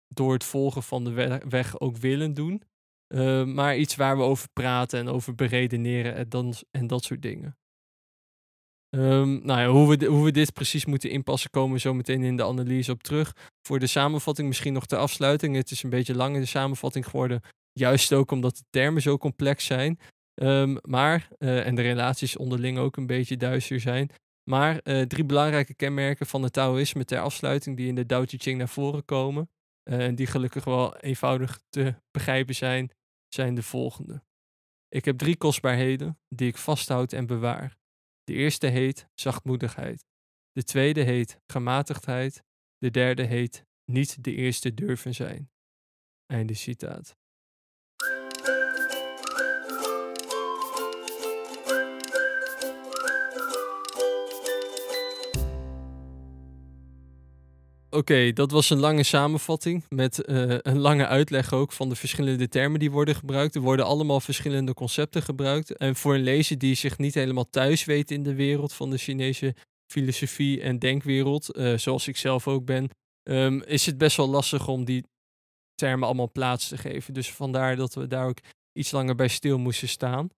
door 0.08 0.34
het 0.34 0.44
volgen 0.44 0.84
van 0.84 1.04
de 1.04 1.42
weg 1.50 1.80
ook 1.80 1.98
willen 1.98 2.34
doen. 2.34 2.64
Ehm, 3.08 3.54
maar 3.54 3.78
iets 3.78 3.96
waar 3.96 4.18
we 4.18 4.24
over 4.24 4.50
praten 4.54 5.00
en 5.00 5.08
over 5.08 5.36
beredeneren 5.36 6.16
en, 6.16 6.30
dan, 6.30 6.54
en 6.72 6.88
dat 6.88 7.04
soort 7.04 7.22
dingen. 7.22 7.58
Um, 8.98 9.40
nou 9.46 9.60
ja, 9.60 9.68
hoe, 9.68 9.98
we, 9.98 10.06
hoe 10.06 10.24
we 10.24 10.32
dit 10.32 10.54
precies 10.54 10.86
moeten 10.86 11.10
inpassen, 11.10 11.50
komen 11.50 11.74
we 11.74 11.80
zo 11.80 11.94
meteen 11.94 12.24
in 12.24 12.38
de 12.38 12.46
analyse 12.46 12.92
op 12.92 13.04
terug. 13.04 13.36
Voor 13.68 13.80
de 13.80 13.88
samenvatting 13.88 14.48
misschien 14.48 14.74
nog 14.74 14.86
ter 14.86 14.98
afsluiting. 14.98 15.56
Het 15.56 15.72
is 15.72 15.84
een 15.84 15.90
beetje 15.90 16.16
lang 16.16 16.36
in 16.36 16.42
de 16.42 16.48
samenvatting 16.48 17.06
geworden. 17.06 17.42
Juist 17.72 18.14
ook 18.14 18.32
omdat 18.32 18.58
de 18.58 18.64
termen 18.70 19.02
zo 19.02 19.18
complex 19.18 19.66
zijn. 19.66 20.00
Um, 20.42 20.78
maar, 20.82 21.28
uh, 21.40 21.66
en 21.66 21.76
de 21.76 21.82
relaties 21.82 22.38
onderling 22.38 22.78
ook 22.78 22.98
een 22.98 23.08
beetje 23.08 23.38
duister 23.38 23.80
zijn. 23.80 24.10
Maar 24.50 24.80
uh, 24.84 25.02
drie 25.02 25.26
belangrijke 25.26 25.74
kenmerken 25.74 26.26
van 26.26 26.44
het 26.44 26.54
Taoïsme 26.54 27.06
ter 27.06 27.20
afsluiting 27.20 27.78
die 27.78 27.88
in 27.88 27.96
de 27.96 28.06
Tao 28.06 28.26
Te 28.26 28.38
Ching 28.38 28.58
naar 28.58 28.70
voren 28.70 29.06
komen. 29.06 29.50
Uh, 29.90 30.06
en 30.06 30.16
die 30.16 30.28
gelukkig 30.28 30.64
wel 30.64 30.98
eenvoudig 30.98 31.60
te 31.70 31.96
begrijpen 32.12 32.56
zijn, 32.56 32.92
zijn 33.28 33.56
de 33.56 33.64
volgende. 33.64 34.24
Ik 34.90 35.06
heb 35.06 35.18
drie 35.18 35.38
kostbaarheden 35.38 36.20
die 36.30 36.48
ik 36.48 36.58
vasthoud 36.58 37.14
en 37.14 37.26
bewaar. 37.26 37.77
De 38.28 38.34
eerste 38.34 38.68
heet 38.68 39.08
zachtmoedigheid. 39.14 40.06
De 40.52 40.64
tweede 40.64 41.02
heet 41.02 41.40
gematigdheid. 41.46 42.44
De 42.78 42.92
derde 42.92 43.24
heet 43.24 43.66
niet 43.86 44.24
de 44.24 44.34
eerste 44.34 44.74
durven 44.74 45.16
zijn. 45.16 45.52
Einde 46.26 46.54
citaat. 46.54 47.18
Oké, 57.98 58.34
dat 58.34 58.52
was 58.52 58.70
een 58.70 58.80
lange 58.80 59.04
samenvatting 59.04 59.84
met 59.90 60.24
uh, 60.26 60.58
een 60.62 60.80
lange 60.80 61.08
uitleg 61.08 61.54
ook 61.54 61.72
van 61.72 61.90
de 61.90 61.96
verschillende 61.96 62.48
termen 62.48 62.80
die 62.80 62.92
worden 62.92 63.16
gebruikt. 63.16 63.56
Er 63.56 63.62
worden 63.62 63.86
allemaal 63.86 64.20
verschillende 64.20 64.74
concepten 64.74 65.22
gebruikt. 65.22 65.78
En 65.78 65.96
voor 65.96 66.16
een 66.16 66.24
lezer 66.24 66.58
die 66.58 66.76
zich 66.76 66.98
niet 66.98 67.14
helemaal 67.14 67.50
thuis 67.50 67.86
weet 67.86 68.12
in 68.12 68.24
de 68.24 68.36
wereld 68.36 68.74
van 68.74 68.90
de 68.90 68.98
Chinese 68.98 69.56
filosofie 69.92 70.62
en 70.62 70.80
denkwereld, 70.80 71.58
uh, 71.58 71.78
zoals 71.78 72.08
ik 72.08 72.18
zelf 72.18 72.48
ook 72.48 72.66
ben, 72.66 72.90
um, 73.24 73.64
is 73.64 73.86
het 73.86 73.98
best 73.98 74.18
wel 74.18 74.30
lastig 74.30 74.68
om 74.68 74.86
die 74.86 75.04
termen 75.76 76.08
allemaal 76.08 76.32
plaats 76.32 76.68
te 76.68 76.78
geven. 76.78 77.14
Dus 77.14 77.32
vandaar 77.32 77.76
dat 77.76 77.94
we 77.94 78.08
daar 78.08 78.28
ook 78.28 78.40
iets 78.74 78.92
langer 78.92 79.16
bij 79.16 79.28
stil 79.28 79.58
moesten 79.58 79.90
staan. 79.90 80.30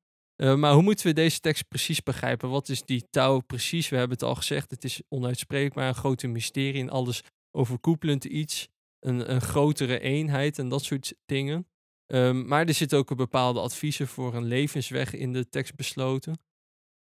Uh, 0.41 0.56
maar 0.56 0.74
hoe 0.74 0.84
moeten 0.84 1.06
we 1.06 1.13
deze 1.13 1.39
tekst 1.39 1.67
precies 1.67 2.04
begrijpen? 2.04 2.50
Wat 2.50 2.69
is 2.69 2.84
die 2.84 3.04
touw 3.10 3.39
precies? 3.39 3.89
We 3.89 3.95
hebben 3.95 4.17
het 4.17 4.28
al 4.28 4.36
gezegd, 4.36 4.72
het 4.72 4.84
is 4.84 5.02
onuitspreekbaar, 5.10 5.88
een 5.88 5.95
grote 5.95 6.28
mysterie 6.28 6.82
en 6.82 6.89
alles 6.89 7.24
overkoepelend 7.51 8.25
iets, 8.25 8.67
een, 8.99 9.31
een 9.31 9.41
grotere 9.41 9.99
eenheid 9.99 10.59
en 10.59 10.69
dat 10.69 10.83
soort 10.83 11.13
dingen. 11.25 11.67
Um, 12.12 12.47
maar 12.47 12.67
er 12.67 12.73
zitten 12.73 12.97
ook 12.97 13.15
bepaalde 13.15 13.59
adviezen 13.59 14.07
voor 14.07 14.35
een 14.35 14.45
levensweg 14.45 15.13
in 15.13 15.33
de 15.33 15.49
tekst 15.49 15.75
besloten. 15.75 16.39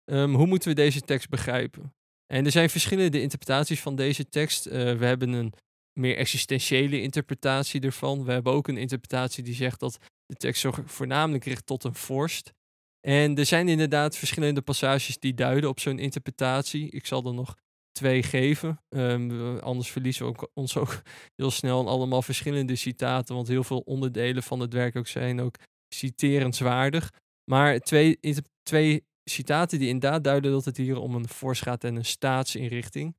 Um, 0.04 0.34
hoe 0.34 0.46
moeten 0.46 0.68
we 0.68 0.74
deze 0.74 1.00
tekst 1.00 1.28
begrijpen? 1.28 1.94
En 2.26 2.44
er 2.44 2.50
zijn 2.50 2.70
verschillende 2.70 3.20
interpretaties 3.20 3.80
van 3.80 3.96
deze 3.96 4.28
tekst. 4.28 4.66
Uh, 4.66 4.72
we 4.72 5.06
hebben 5.06 5.32
een 5.32 5.52
meer 5.92 6.16
existentiële 6.16 7.00
interpretatie 7.00 7.80
ervan. 7.80 8.24
We 8.24 8.32
hebben 8.32 8.52
ook 8.52 8.68
een 8.68 8.76
interpretatie 8.76 9.44
die 9.44 9.54
zegt 9.54 9.80
dat 9.80 9.98
de 10.26 10.34
tekst 10.34 10.60
zich 10.60 10.80
voornamelijk 10.84 11.44
richt 11.44 11.66
tot 11.66 11.84
een 11.84 11.94
vorst. 11.94 12.52
En 13.00 13.36
er 13.36 13.46
zijn 13.46 13.68
inderdaad 13.68 14.16
verschillende 14.16 14.62
passages 14.62 15.18
die 15.18 15.34
duiden 15.34 15.70
op 15.70 15.80
zo'n 15.80 15.98
interpretatie. 15.98 16.90
Ik 16.90 17.06
zal 17.06 17.26
er 17.26 17.34
nog 17.34 17.54
twee 17.94 18.22
geven. 18.22 18.80
Um, 18.88 19.58
anders 19.58 19.90
verliezen 19.90 20.32
we 20.32 20.50
ons 20.54 20.76
ook 20.76 21.02
heel 21.36 21.50
snel 21.50 21.78
aan 21.80 21.86
allemaal 21.86 22.22
verschillende 22.22 22.76
citaten, 22.76 23.34
want 23.34 23.48
heel 23.48 23.64
veel 23.64 23.80
onderdelen 23.80 24.42
van 24.42 24.60
het 24.60 24.72
werk 24.72 24.96
ook 24.96 25.06
zijn 25.06 25.40
ook 25.40 25.56
citerenswaardig. 25.94 27.12
Maar 27.50 27.78
twee, 27.78 28.18
twee 28.62 29.04
citaten 29.24 29.78
die 29.78 29.88
inderdaad 29.88 30.24
duiden 30.24 30.52
dat 30.52 30.64
het 30.64 30.76
hier 30.76 30.98
om 30.98 31.14
een 31.14 31.28
fors 31.28 31.60
gaat 31.60 31.84
en 31.84 31.96
een 31.96 32.04
staatsinrichting. 32.04 33.16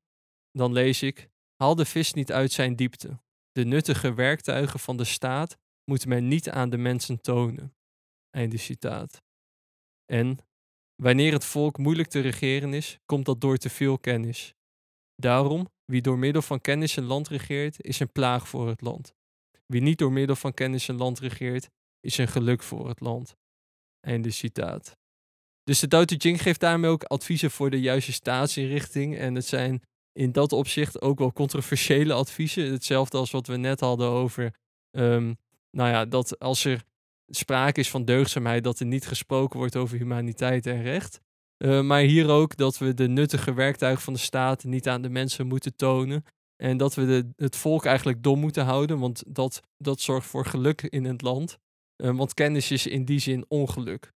Dan 0.51 0.73
lees 0.73 1.01
ik: 1.01 1.29
Haal 1.55 1.75
de 1.75 1.85
vis 1.85 2.13
niet 2.13 2.31
uit 2.31 2.51
zijn 2.51 2.75
diepte. 2.75 3.19
De 3.51 3.65
nuttige 3.65 4.13
werktuigen 4.13 4.79
van 4.79 4.97
de 4.97 5.03
staat 5.03 5.57
moet 5.91 6.05
men 6.05 6.27
niet 6.27 6.49
aan 6.49 6.69
de 6.69 6.77
mensen 6.77 7.21
tonen. 7.21 7.75
Einde 8.29 8.57
citaat. 8.57 9.21
En 10.05 10.37
wanneer 10.95 11.33
het 11.33 11.45
volk 11.45 11.77
moeilijk 11.77 12.09
te 12.09 12.19
regeren 12.19 12.73
is, 12.73 12.99
komt 13.05 13.25
dat 13.25 13.41
door 13.41 13.57
te 13.57 13.69
veel 13.69 13.99
kennis. 13.99 14.55
Daarom, 15.15 15.67
wie 15.85 16.01
door 16.01 16.17
middel 16.17 16.41
van 16.41 16.61
kennis 16.61 16.95
een 16.95 17.05
land 17.05 17.27
regeert, 17.27 17.83
is 17.83 17.99
een 17.99 18.11
plaag 18.11 18.47
voor 18.47 18.67
het 18.67 18.81
land. 18.81 19.13
Wie 19.65 19.81
niet 19.81 19.97
door 19.97 20.11
middel 20.11 20.35
van 20.35 20.53
kennis 20.53 20.87
een 20.87 20.97
land 20.97 21.19
regeert, 21.19 21.69
is 21.99 22.17
een 22.17 22.27
geluk 22.27 22.63
voor 22.63 22.87
het 22.87 22.99
land. 22.99 23.35
Einde 23.99 24.31
citaat. 24.31 24.97
Dus 25.63 25.79
de 25.79 25.87
Tao 25.87 26.05
Te 26.05 26.15
Ching 26.17 26.41
geeft 26.41 26.59
daarmee 26.59 26.89
ook 26.89 27.03
adviezen 27.03 27.51
voor 27.51 27.69
de 27.69 27.79
juiste 27.79 28.11
staatsinrichting. 28.11 29.17
En 29.17 29.35
het 29.35 29.45
zijn 29.45 29.81
in 30.11 30.31
dat 30.31 30.51
opzicht 30.51 31.01
ook 31.01 31.19
wel 31.19 31.33
controversiële 31.33 32.13
adviezen. 32.13 32.71
Hetzelfde 32.71 33.17
als 33.17 33.31
wat 33.31 33.47
we 33.47 33.57
net 33.57 33.79
hadden 33.79 34.07
over, 34.07 34.53
um, 34.91 35.37
nou 35.71 35.89
ja, 35.89 36.05
dat 36.05 36.39
als 36.39 36.65
er 36.65 36.83
sprake 37.27 37.79
is 37.79 37.89
van 37.89 38.05
deugdzaamheid, 38.05 38.63
dat 38.63 38.79
er 38.79 38.85
niet 38.85 39.07
gesproken 39.07 39.59
wordt 39.59 39.75
over 39.75 39.97
humaniteit 39.97 40.65
en 40.65 40.81
recht. 40.81 41.21
Uh, 41.65 41.81
maar 41.81 42.01
hier 42.01 42.29
ook 42.29 42.57
dat 42.57 42.77
we 42.77 42.93
de 42.93 43.07
nuttige 43.07 43.53
werktuigen 43.53 44.03
van 44.03 44.13
de 44.13 44.19
staat 44.19 44.63
niet 44.63 44.87
aan 44.87 45.01
de 45.01 45.09
mensen 45.09 45.47
moeten 45.47 45.75
tonen. 45.75 46.25
En 46.55 46.77
dat 46.77 46.95
we 46.95 47.05
de, 47.05 47.29
het 47.35 47.55
volk 47.55 47.85
eigenlijk 47.85 48.23
dom 48.23 48.39
moeten 48.39 48.65
houden, 48.65 48.99
want 48.99 49.23
dat, 49.27 49.61
dat 49.77 50.01
zorgt 50.01 50.27
voor 50.27 50.45
geluk 50.45 50.81
in 50.81 51.05
het 51.05 51.21
land. 51.21 51.57
Uh, 52.03 52.17
want 52.17 52.33
kennis 52.33 52.71
is 52.71 52.87
in 52.87 53.05
die 53.05 53.19
zin 53.19 53.45
ongeluk. 53.47 54.13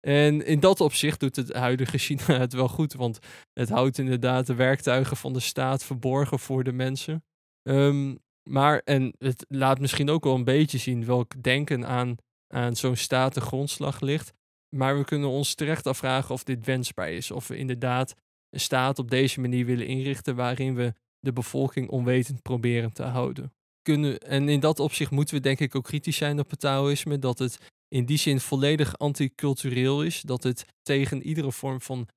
En 0.00 0.44
in 0.46 0.60
dat 0.60 0.80
opzicht 0.80 1.20
doet 1.20 1.36
het 1.36 1.52
huidige 1.52 1.98
China 1.98 2.38
het 2.38 2.52
wel 2.52 2.68
goed, 2.68 2.92
want 2.92 3.18
het 3.52 3.68
houdt 3.68 3.98
inderdaad 3.98 4.46
de 4.46 4.54
werktuigen 4.54 5.16
van 5.16 5.32
de 5.32 5.40
staat 5.40 5.84
verborgen 5.84 6.38
voor 6.38 6.64
de 6.64 6.72
mensen. 6.72 7.24
Um, 7.62 8.18
maar, 8.50 8.78
en 8.78 9.14
het 9.18 9.44
laat 9.48 9.80
misschien 9.80 10.10
ook 10.10 10.24
wel 10.24 10.34
een 10.34 10.44
beetje 10.44 10.78
zien 10.78 11.04
welk 11.04 11.42
denken 11.42 11.86
aan, 11.86 12.16
aan 12.54 12.76
zo'n 12.76 12.96
staat 12.96 13.34
de 13.34 13.40
grondslag 13.40 14.00
ligt. 14.00 14.32
Maar 14.76 14.98
we 14.98 15.04
kunnen 15.04 15.28
ons 15.28 15.54
terecht 15.54 15.86
afvragen 15.86 16.34
of 16.34 16.44
dit 16.44 16.66
wensbaar 16.66 17.10
is. 17.10 17.30
Of 17.30 17.48
we 17.48 17.56
inderdaad 17.56 18.14
een 18.50 18.60
staat 18.60 18.98
op 18.98 19.10
deze 19.10 19.40
manier 19.40 19.66
willen 19.66 19.86
inrichten 19.86 20.36
waarin 20.36 20.74
we 20.74 20.94
de 21.18 21.32
bevolking 21.32 21.88
onwetend 21.88 22.42
proberen 22.42 22.92
te 22.92 23.02
houden. 23.02 23.52
Kunnen, 23.82 24.18
en 24.18 24.48
in 24.48 24.60
dat 24.60 24.80
opzicht 24.80 25.10
moeten 25.10 25.34
we 25.34 25.40
denk 25.40 25.60
ik 25.60 25.74
ook 25.74 25.84
kritisch 25.84 26.16
zijn 26.16 26.38
op 26.38 26.50
het 26.50 26.60
Taoïsme. 26.60 27.18
Dat 27.18 27.38
het 27.38 27.58
in 27.88 28.06
die 28.06 28.18
zin 28.18 28.40
volledig 28.40 28.98
anticultureel 28.98 30.02
is. 30.02 30.20
Dat 30.20 30.42
het 30.42 30.64
tegen 30.82 31.22
iedere 31.22 31.52
vorm 31.52 31.80
van 31.80 32.08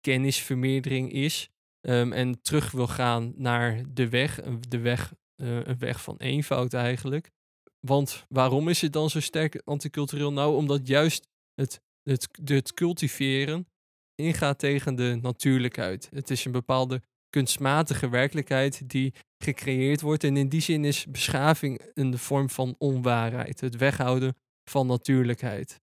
kennisvermeerdering 0.00 1.12
is. 1.12 1.48
Um, 1.88 2.12
en 2.12 2.42
terug 2.42 2.70
wil 2.70 2.86
gaan 2.86 3.32
naar 3.36 3.82
de 3.92 4.08
weg. 4.08 4.40
De 4.68 4.78
weg 4.78 5.14
uh, 5.36 5.64
een 5.64 5.78
weg 5.78 6.02
van 6.02 6.16
eenvoud 6.16 6.74
eigenlijk. 6.74 7.30
Want 7.80 8.24
waarom 8.28 8.68
is 8.68 8.80
het 8.80 8.92
dan 8.92 9.10
zo 9.10 9.20
sterk 9.20 9.62
anticultureel? 9.64 10.32
Nou, 10.32 10.56
omdat 10.56 10.86
juist 10.86 11.28
het 11.54 11.80
het, 12.10 12.74
cultiveren 12.74 13.68
ingaat 14.14 14.58
tegen 14.58 14.94
de 14.94 15.18
natuurlijkheid. 15.22 16.08
Het 16.12 16.30
is 16.30 16.44
een 16.44 16.52
bepaalde 16.52 17.02
kunstmatige 17.30 18.08
werkelijkheid 18.08 18.90
die 18.90 19.14
gecreëerd 19.38 20.00
wordt. 20.00 20.24
En 20.24 20.36
in 20.36 20.48
die 20.48 20.60
zin 20.60 20.84
is 20.84 21.06
beschaving 21.06 21.90
een 21.94 22.18
vorm 22.18 22.50
van 22.50 22.74
onwaarheid. 22.78 23.60
Het 23.60 23.76
weghouden 23.76 24.36
van 24.70 24.86
natuurlijkheid. 24.86 25.80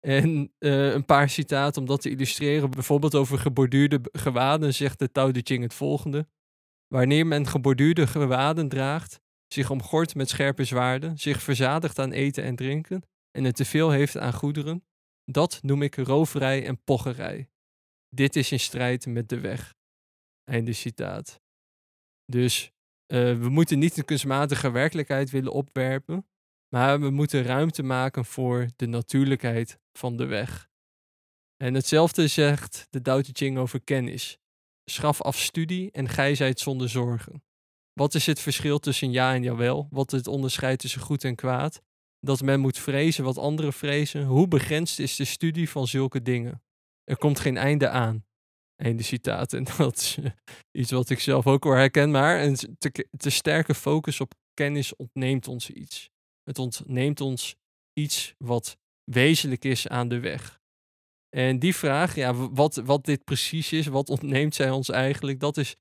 En 0.00 0.52
uh, 0.58 0.92
een 0.92 1.04
paar 1.04 1.28
citaten 1.28 1.82
om 1.82 1.88
dat 1.88 2.00
te 2.00 2.10
illustreren. 2.10 2.70
Bijvoorbeeld 2.70 3.14
over 3.14 3.38
geborduurde 3.38 4.00
gewaden 4.12 4.74
zegt 4.74 4.98
de 4.98 5.12
Tao 5.12 5.30
Te 5.30 5.40
Ching 5.44 5.62
het 5.62 5.74
volgende. 5.74 6.28
Wanneer 6.86 7.26
men 7.26 7.46
geborduurde 7.46 8.06
gewaden 8.06 8.68
draagt, 8.68 9.20
zich 9.46 9.70
omgort 9.70 10.14
met 10.14 10.28
scherpe 10.28 10.64
zwaarden, 10.64 11.18
zich 11.18 11.42
verzadigt 11.42 11.98
aan 11.98 12.12
eten 12.12 12.44
en 12.44 12.56
drinken 12.56 13.02
en 13.30 13.44
het 13.44 13.56
teveel 13.56 13.90
heeft 13.90 14.16
aan 14.16 14.32
goederen, 14.32 14.84
dat 15.30 15.62
noem 15.62 15.82
ik 15.82 15.96
roverij 15.96 16.66
en 16.66 16.82
pocherij. 16.84 17.48
Dit 18.08 18.36
is 18.36 18.52
in 18.52 18.60
strijd 18.60 19.06
met 19.06 19.28
de 19.28 19.40
weg. 19.40 19.74
Einde 20.44 20.72
citaat. 20.72 21.40
Dus 22.24 22.72
uh, 23.12 23.38
we 23.38 23.48
moeten 23.48 23.78
niet 23.78 23.96
een 23.96 24.04
kunstmatige 24.04 24.70
werkelijkheid 24.70 25.30
willen 25.30 25.52
opwerpen, 25.52 26.26
maar 26.68 27.00
we 27.00 27.10
moeten 27.10 27.42
ruimte 27.42 27.82
maken 27.82 28.24
voor 28.24 28.68
de 28.76 28.86
natuurlijkheid 28.86 29.78
van 29.92 30.16
de 30.16 30.24
weg. 30.24 30.68
En 31.56 31.74
hetzelfde 31.74 32.28
zegt 32.28 32.86
de 32.90 33.02
Tao 33.02 33.20
Te 33.20 33.30
Ching 33.32 33.58
over 33.58 33.80
kennis. 33.80 34.38
Schaf 34.90 35.22
af 35.22 35.38
studie 35.38 35.90
en 35.90 36.08
gij 36.08 36.34
zijt 36.34 36.60
zonder 36.60 36.88
zorgen. 36.88 37.42
Wat 37.92 38.14
is 38.14 38.26
het 38.26 38.40
verschil 38.40 38.78
tussen 38.78 39.10
ja 39.10 39.34
en 39.34 39.42
jawel? 39.42 39.88
Wat 39.90 40.12
is 40.12 40.18
het 40.18 40.28
onderscheid 40.28 40.78
tussen 40.78 41.00
goed 41.00 41.24
en 41.24 41.34
kwaad? 41.34 41.82
Dat 42.20 42.42
men 42.42 42.60
moet 42.60 42.78
vrezen 42.78 43.24
wat 43.24 43.38
anderen 43.38 43.72
vrezen. 43.72 44.24
Hoe 44.24 44.48
begrensd 44.48 44.98
is 44.98 45.16
de 45.16 45.24
studie 45.24 45.70
van 45.70 45.86
zulke 45.86 46.22
dingen? 46.22 46.62
Er 47.04 47.16
komt 47.16 47.40
geen 47.40 47.56
einde 47.56 47.88
aan. 47.88 48.24
Einde 48.76 49.02
citaat. 49.02 49.52
En 49.52 49.64
dat 49.76 49.96
is 49.96 50.16
eh, 50.22 50.30
iets 50.72 50.90
wat 50.90 51.10
ik 51.10 51.20
zelf 51.20 51.46
ook 51.46 51.64
wel 51.64 51.74
herken. 51.74 52.10
Maar 52.10 52.42
een 52.42 52.76
te, 52.78 53.08
te 53.16 53.30
sterke 53.30 53.74
focus 53.74 54.20
op 54.20 54.34
kennis 54.54 54.96
ontneemt 54.96 55.48
ons 55.48 55.70
iets. 55.70 56.10
Het 56.42 56.58
ontneemt 56.58 57.20
ons 57.20 57.56
iets 57.92 58.34
wat 58.38 58.78
wezenlijk 59.04 59.64
is 59.64 59.88
aan 59.88 60.08
de 60.08 60.20
weg. 60.20 60.60
En 61.36 61.58
die 61.58 61.74
vraag, 61.74 62.14
ja, 62.14 62.34
wat, 62.34 62.74
wat 62.74 63.04
dit 63.04 63.24
precies 63.24 63.72
is, 63.72 63.86
wat 63.86 64.08
ontneemt 64.08 64.54
zij 64.54 64.70
ons 64.70 64.88
eigenlijk, 64.88 65.40
dat 65.40 65.56
is 65.56 65.76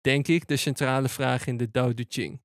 denk 0.00 0.28
ik 0.28 0.46
de 0.46 0.56
centrale 0.56 1.08
vraag 1.08 1.46
in 1.46 1.56
de 1.56 1.70
Tao 1.70 1.94
Te 1.94 2.04
Ching. 2.08 2.40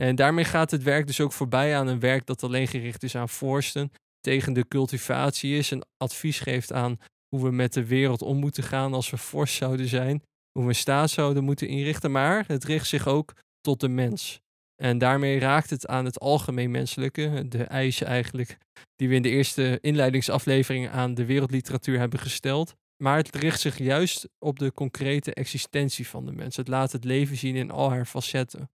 En 0.00 0.16
daarmee 0.16 0.44
gaat 0.44 0.70
het 0.70 0.82
werk 0.82 1.06
dus 1.06 1.20
ook 1.20 1.32
voorbij 1.32 1.76
aan 1.76 1.86
een 1.86 2.00
werk 2.00 2.26
dat 2.26 2.42
alleen 2.42 2.68
gericht 2.68 3.02
is 3.02 3.16
aan 3.16 3.28
vorsten, 3.28 3.92
tegen 4.20 4.52
de 4.52 4.68
cultivatie 4.68 5.56
is 5.56 5.70
en 5.70 5.86
advies 5.96 6.40
geeft 6.40 6.72
aan 6.72 6.98
hoe 7.28 7.44
we 7.44 7.50
met 7.50 7.72
de 7.72 7.86
wereld 7.86 8.22
om 8.22 8.36
moeten 8.36 8.62
gaan 8.62 8.94
als 8.94 9.10
we 9.10 9.16
vorst 9.16 9.54
zouden 9.54 9.86
zijn, 9.86 10.22
hoe 10.52 10.62
we 10.62 10.68
een 10.68 10.74
staat 10.74 11.10
zouden 11.10 11.44
moeten 11.44 11.68
inrichten, 11.68 12.10
maar 12.10 12.44
het 12.46 12.64
richt 12.64 12.86
zich 12.86 13.06
ook 13.06 13.32
tot 13.60 13.80
de 13.80 13.88
mens. 13.88 14.40
En 14.82 14.98
daarmee 14.98 15.38
raakt 15.38 15.70
het 15.70 15.86
aan 15.86 16.04
het 16.04 16.20
algemeen 16.20 16.70
menselijke, 16.70 17.44
de 17.48 17.64
eisen 17.64 18.06
eigenlijk 18.06 18.58
die 18.96 19.08
we 19.08 19.14
in 19.14 19.22
de 19.22 19.28
eerste 19.28 19.78
inleidingsaflevering 19.80 20.88
aan 20.88 21.14
de 21.14 21.24
wereldliteratuur 21.24 21.98
hebben 21.98 22.18
gesteld. 22.18 22.74
Maar 23.02 23.16
het 23.16 23.36
richt 23.36 23.60
zich 23.60 23.78
juist 23.78 24.28
op 24.38 24.58
de 24.58 24.72
concrete 24.72 25.34
existentie 25.34 26.08
van 26.08 26.26
de 26.26 26.32
mens. 26.32 26.56
Het 26.56 26.68
laat 26.68 26.92
het 26.92 27.04
leven 27.04 27.36
zien 27.36 27.56
in 27.56 27.70
al 27.70 27.90
haar 27.90 28.06
facetten. 28.06 28.70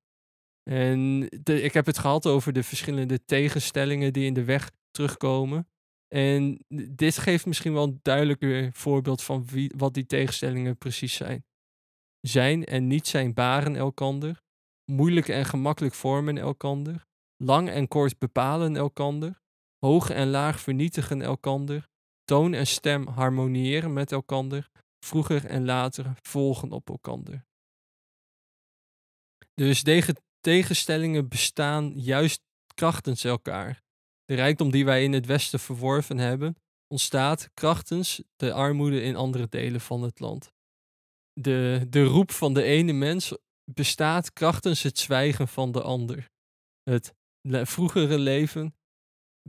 En 0.70 1.28
ik 1.44 1.72
heb 1.72 1.86
het 1.86 1.98
gehad 1.98 2.26
over 2.26 2.52
de 2.52 2.62
verschillende 2.62 3.24
tegenstellingen 3.24 4.12
die 4.12 4.26
in 4.26 4.34
de 4.34 4.44
weg 4.44 4.70
terugkomen. 4.90 5.68
En 6.08 6.64
dit 6.92 7.18
geeft 7.18 7.46
misschien 7.46 7.72
wel 7.72 7.82
een 7.82 7.98
duidelijker 8.02 8.72
voorbeeld 8.72 9.22
van 9.22 9.46
wie, 9.46 9.72
wat 9.76 9.94
die 9.94 10.06
tegenstellingen 10.06 10.78
precies 10.78 11.14
zijn. 11.14 11.44
Zijn 12.20 12.64
en 12.64 12.86
niet 12.86 13.06
zijn 13.06 13.34
baren 13.34 13.76
elkander. 13.76 14.42
Moeilijk 14.84 15.28
en 15.28 15.44
gemakkelijk 15.44 15.94
vormen 15.94 16.38
elkander. 16.38 17.06
Lang 17.36 17.68
en 17.68 17.88
kort 17.88 18.18
bepalen 18.18 18.76
elkander. 18.76 19.40
Hoog 19.78 20.10
en 20.10 20.30
laag 20.30 20.60
vernietigen 20.60 21.22
elkander. 21.22 21.88
Toon 22.24 22.54
en 22.54 22.66
stem 22.66 23.06
harmoniëren 23.06 23.92
met 23.92 24.12
elkander. 24.12 24.70
Vroeger 25.04 25.44
en 25.44 25.64
later 25.64 26.14
volgen 26.22 26.70
op 26.70 26.88
elkander. 26.88 27.44
Dus 29.54 29.82
deze 29.82 30.14
tegenstellingen 30.46 31.28
bestaan 31.28 31.92
juist 31.96 32.42
krachtens 32.74 33.24
elkaar. 33.24 33.82
De 34.24 34.34
rijkdom 34.34 34.70
die 34.70 34.84
wij 34.84 35.04
in 35.04 35.12
het 35.12 35.26
Westen 35.26 35.60
verworven 35.60 36.18
hebben, 36.18 36.56
ontstaat 36.86 37.50
krachtens 37.54 38.22
de 38.36 38.52
armoede 38.52 39.02
in 39.02 39.16
andere 39.16 39.48
delen 39.48 39.80
van 39.80 40.02
het 40.02 40.20
land. 40.20 40.52
De, 41.32 41.86
de 41.88 42.04
roep 42.04 42.30
van 42.30 42.54
de 42.54 42.62
ene 42.62 42.92
mens 42.92 43.36
bestaat 43.70 44.32
krachtens 44.32 44.82
het 44.82 44.98
zwijgen 44.98 45.48
van 45.48 45.72
de 45.72 45.82
ander. 45.82 46.30
Het 46.82 47.14
vroegere 47.48 48.18
leven 48.18 48.74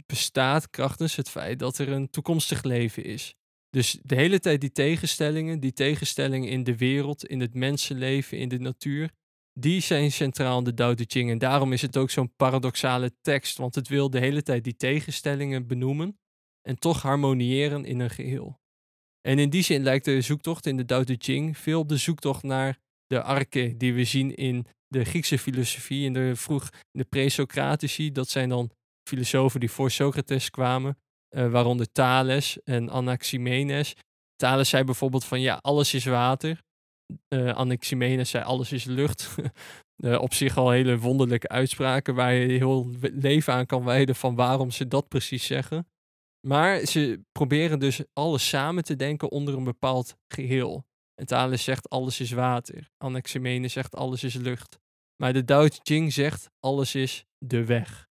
bestaat 0.06 0.70
krachtens 0.70 1.16
het 1.16 1.30
feit 1.30 1.60
dat 1.60 1.78
er 1.78 1.90
een 1.90 2.10
toekomstig 2.10 2.64
leven 2.64 3.04
is. 3.04 3.36
Dus 3.70 4.00
de 4.02 4.16
hele 4.16 4.40
tijd 4.40 4.62
die 4.62 4.72
tegenstellingen, 4.72 5.60
die 5.60 5.74
tegenstellingen 5.74 6.50
in 6.50 6.64
de 6.64 6.78
wereld, 6.78 7.26
in 7.26 7.40
het 7.40 7.54
mensenleven, 7.54 8.38
in 8.38 8.50
de 8.50 8.60
natuur, 8.60 9.12
die 9.60 9.82
zijn 9.82 10.12
centraal 10.12 10.58
in 10.58 10.64
de 10.64 10.74
Tao 10.74 10.94
Te 10.94 11.06
Ching. 11.08 11.30
En 11.30 11.38
daarom 11.38 11.74
is 11.74 11.82
het 11.82 11.98
ook 11.98 12.10
zo'n 12.10 12.36
paradoxale 12.36 13.12
tekst, 13.22 13.58
want 13.58 13.76
het 13.76 13.88
wil 13.88 14.10
de 14.10 14.20
hele 14.20 14.44
tijd 14.44 14.64
die 14.64 14.76
tegenstellingen 14.76 15.68
benoemen 15.68 16.20
en 16.62 16.80
toch 16.80 17.02
harmoniëren 17.02 17.86
in 17.86 18.00
een 18.00 18.10
geheel. 18.10 18.60
En 19.22 19.40
in 19.40 19.50
die 19.50 19.64
zin 19.64 19.84
lijkt 19.84 20.06
de 20.06 20.22
zoektocht 20.22 20.66
in 20.66 20.78
de 20.78 20.86
Tao 20.86 21.04
Te 21.04 21.16
Ching 21.20 21.58
veel 21.58 21.80
op 21.80 21.90
de 21.90 21.98
zoektocht 21.98 22.44
naar 22.44 22.78
de 23.08 23.22
arche 23.22 23.78
die 23.78 23.94
we 23.94 24.04
zien 24.04 24.36
in 24.36 24.66
de 24.88 25.04
Griekse 25.04 25.40
filosofie, 25.40 26.06
in 26.06 26.14
de 26.14 26.36
vroeg 26.36 26.70
de 26.92 27.04
pre-Socratici. 27.04 28.12
Dat 28.12 28.30
zijn 28.30 28.50
dan 28.50 28.72
filosofen 29.10 29.60
die 29.60 29.72
voor 29.72 29.92
Socrates 29.92 30.50
kwamen, 30.50 30.98
uh, 31.36 31.52
waaronder 31.52 31.92
Thales 31.92 32.64
en 32.64 32.90
Anaximenes. 32.90 33.94
Thales 34.36 34.70
zei 34.70 34.84
bijvoorbeeld 34.84 35.26
van 35.26 35.42
ja, 35.42 35.60
alles 35.62 35.94
is 35.94 36.06
water. 36.06 36.62
Uh, 37.30 37.50
Anaximenes 37.50 38.30
zei 38.30 38.44
alles 38.44 38.72
is 38.72 38.84
lucht. 38.84 39.36
uh, 39.98 40.22
op 40.22 40.34
zich 40.34 40.58
al 40.58 40.70
hele 40.70 40.98
wonderlijke 40.98 41.48
uitspraken 41.48 42.16
waar 42.16 42.34
je 42.34 42.58
heel 42.58 42.90
leven 43.02 43.54
aan 43.54 43.66
kan 43.66 43.84
wijden 43.84 44.16
van 44.16 44.36
waarom 44.36 44.72
ze 44.72 44.88
dat 44.88 45.08
precies 45.08 45.46
zeggen. 45.46 45.88
Maar 46.48 46.86
ze 46.86 47.22
proberen 47.32 47.80
dus 47.80 48.02
alles 48.14 48.48
samen 48.48 48.84
te 48.84 48.96
denken 48.96 49.32
onder 49.32 49.54
een 49.54 49.64
bepaald 49.64 50.16
geheel. 50.28 50.86
En 51.16 51.26
Thales 51.26 51.64
zegt 51.64 51.90
alles 51.90 52.20
is 52.20 52.32
water. 52.32 52.90
Anaximenes 52.98 53.74
zegt 53.74 53.96
alles 53.96 54.24
is 54.24 54.34
lucht. 54.34 54.80
Maar 55.16 55.34
de 55.34 55.44
Tao 55.44 55.68
Te 55.68 55.80
Ching 55.84 56.14
zegt 56.14 56.50
alles 56.60 56.96
is 56.96 57.26
de 57.38 57.66
weg. 57.66 58.08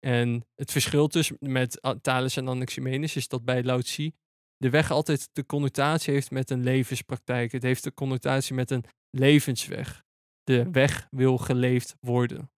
En 0.00 0.46
het 0.54 0.72
verschil 0.72 1.08
tussen 1.08 1.36
met 1.40 1.80
Thales 2.00 2.36
en 2.36 2.48
Anaximenes 2.48 3.16
is 3.16 3.28
dat 3.28 3.44
bij 3.44 3.62
Lao 3.62 3.80
Tzu 3.80 4.10
de 4.58 4.70
weg 4.70 4.90
altijd 4.90 5.28
de 5.32 5.46
connotatie 5.46 6.12
heeft 6.12 6.30
met 6.30 6.50
een 6.50 6.62
levenspraktijk. 6.62 7.52
Het 7.52 7.62
heeft 7.62 7.84
de 7.84 7.94
connotatie 7.94 8.54
met 8.54 8.70
een 8.70 8.84
levensweg. 9.10 10.04
De 10.42 10.70
weg 10.70 11.08
wil 11.10 11.38
geleefd 11.38 11.96
worden. 12.00 12.50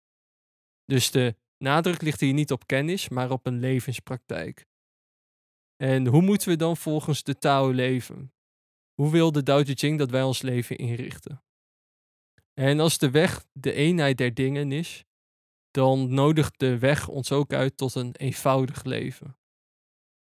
Dus 0.84 1.10
de 1.10 1.36
nadruk 1.58 2.02
ligt 2.02 2.20
hier 2.20 2.32
niet 2.32 2.52
op 2.52 2.66
kennis, 2.66 3.08
maar 3.08 3.30
op 3.30 3.46
een 3.46 3.58
levenspraktijk. 3.58 4.66
En 5.76 6.06
hoe 6.06 6.22
moeten 6.22 6.48
we 6.48 6.56
dan 6.56 6.76
volgens 6.76 7.22
de 7.22 7.38
Tao 7.38 7.70
leven? 7.70 8.32
Hoe 8.94 9.10
wil 9.10 9.32
de 9.32 9.42
Tao 9.42 9.62
Te 9.62 9.74
Ching 9.74 9.98
dat 9.98 10.10
wij 10.10 10.22
ons 10.22 10.42
leven 10.42 10.76
inrichten? 10.76 11.42
En 12.54 12.80
als 12.80 12.98
de 12.98 13.10
weg 13.10 13.46
de 13.52 13.72
eenheid 13.72 14.18
der 14.18 14.34
dingen 14.34 14.72
is, 14.72 15.04
dan 15.70 16.14
nodigt 16.14 16.58
de 16.58 16.78
weg 16.78 17.08
ons 17.08 17.32
ook 17.32 17.52
uit 17.52 17.76
tot 17.76 17.94
een 17.94 18.14
eenvoudig 18.16 18.84
leven. 18.84 19.39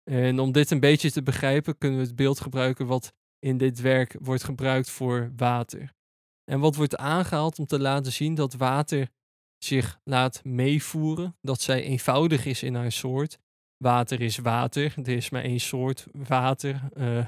En 0.08 0.38
om 0.38 0.52
dit 0.52 0.70
een 0.70 0.80
beetje 0.80 1.10
te 1.10 1.22
begrijpen, 1.22 1.78
kunnen 1.78 1.98
we 1.98 2.06
het 2.06 2.16
beeld 2.16 2.40
gebruiken 2.40 2.86
wat 2.86 3.12
in 3.38 3.58
dit 3.58 3.80
werk 3.80 4.16
wordt 4.20 4.44
gebruikt 4.44 4.90
voor 4.90 5.32
water. 5.36 5.92
En 6.44 6.60
wat 6.60 6.76
wordt 6.76 6.96
aangehaald 6.96 7.58
om 7.58 7.66
te 7.66 7.78
laten 7.78 8.12
zien 8.12 8.34
dat 8.34 8.54
water 8.54 9.08
zich 9.64 10.00
laat 10.04 10.44
meevoeren, 10.44 11.36
dat 11.40 11.60
zij 11.60 11.82
eenvoudig 11.82 12.44
is 12.46 12.62
in 12.62 12.74
haar 12.74 12.92
soort. 12.92 13.38
Water 13.76 14.20
is 14.20 14.38
water, 14.38 14.94
er 14.96 15.08
is 15.08 15.30
maar 15.30 15.42
één 15.42 15.60
soort 15.60 16.06
water. 16.12 16.80
Uh, 16.96 17.26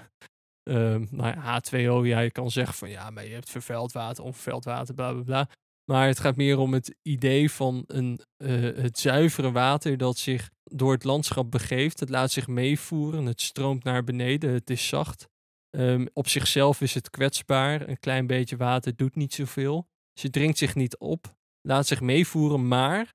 nou 1.10 1.26
ja, 1.26 1.60
H2O, 1.60 2.06
ja, 2.06 2.20
je 2.20 2.30
kan 2.30 2.50
zeggen 2.50 2.74
van 2.74 2.90
ja, 2.90 3.10
maar 3.10 3.26
je 3.26 3.34
hebt 3.34 3.50
vervuild 3.50 3.92
water, 3.92 4.24
onvervuild 4.24 4.64
water, 4.64 4.94
bla 4.94 5.12
bla 5.12 5.22
bla. 5.22 5.48
Maar 5.90 6.06
het 6.06 6.20
gaat 6.20 6.36
meer 6.36 6.58
om 6.58 6.72
het 6.72 6.96
idee 7.02 7.50
van 7.50 7.84
een, 7.86 8.20
uh, 8.38 8.50
het 8.60 8.98
zuivere 8.98 9.52
water 9.52 9.96
dat 9.96 10.18
zich 10.18 10.50
door 10.64 10.92
het 10.92 11.04
landschap 11.04 11.50
begeeft. 11.50 12.00
Het 12.00 12.08
laat 12.08 12.30
zich 12.30 12.46
meevoeren, 12.46 13.26
het 13.26 13.40
stroomt 13.40 13.84
naar 13.84 14.04
beneden, 14.04 14.52
het 14.52 14.70
is 14.70 14.88
zacht. 14.88 15.28
Um, 15.70 16.08
op 16.12 16.28
zichzelf 16.28 16.80
is 16.80 16.94
het 16.94 17.10
kwetsbaar. 17.10 17.88
Een 17.88 17.98
klein 17.98 18.26
beetje 18.26 18.56
water 18.56 18.96
doet 18.96 19.14
niet 19.14 19.34
zoveel. 19.34 19.88
Ze 20.12 20.30
dringt 20.30 20.58
zich 20.58 20.74
niet 20.74 20.98
op, 20.98 21.36
laat 21.60 21.86
zich 21.86 22.00
meevoeren, 22.00 22.68
maar 22.68 23.14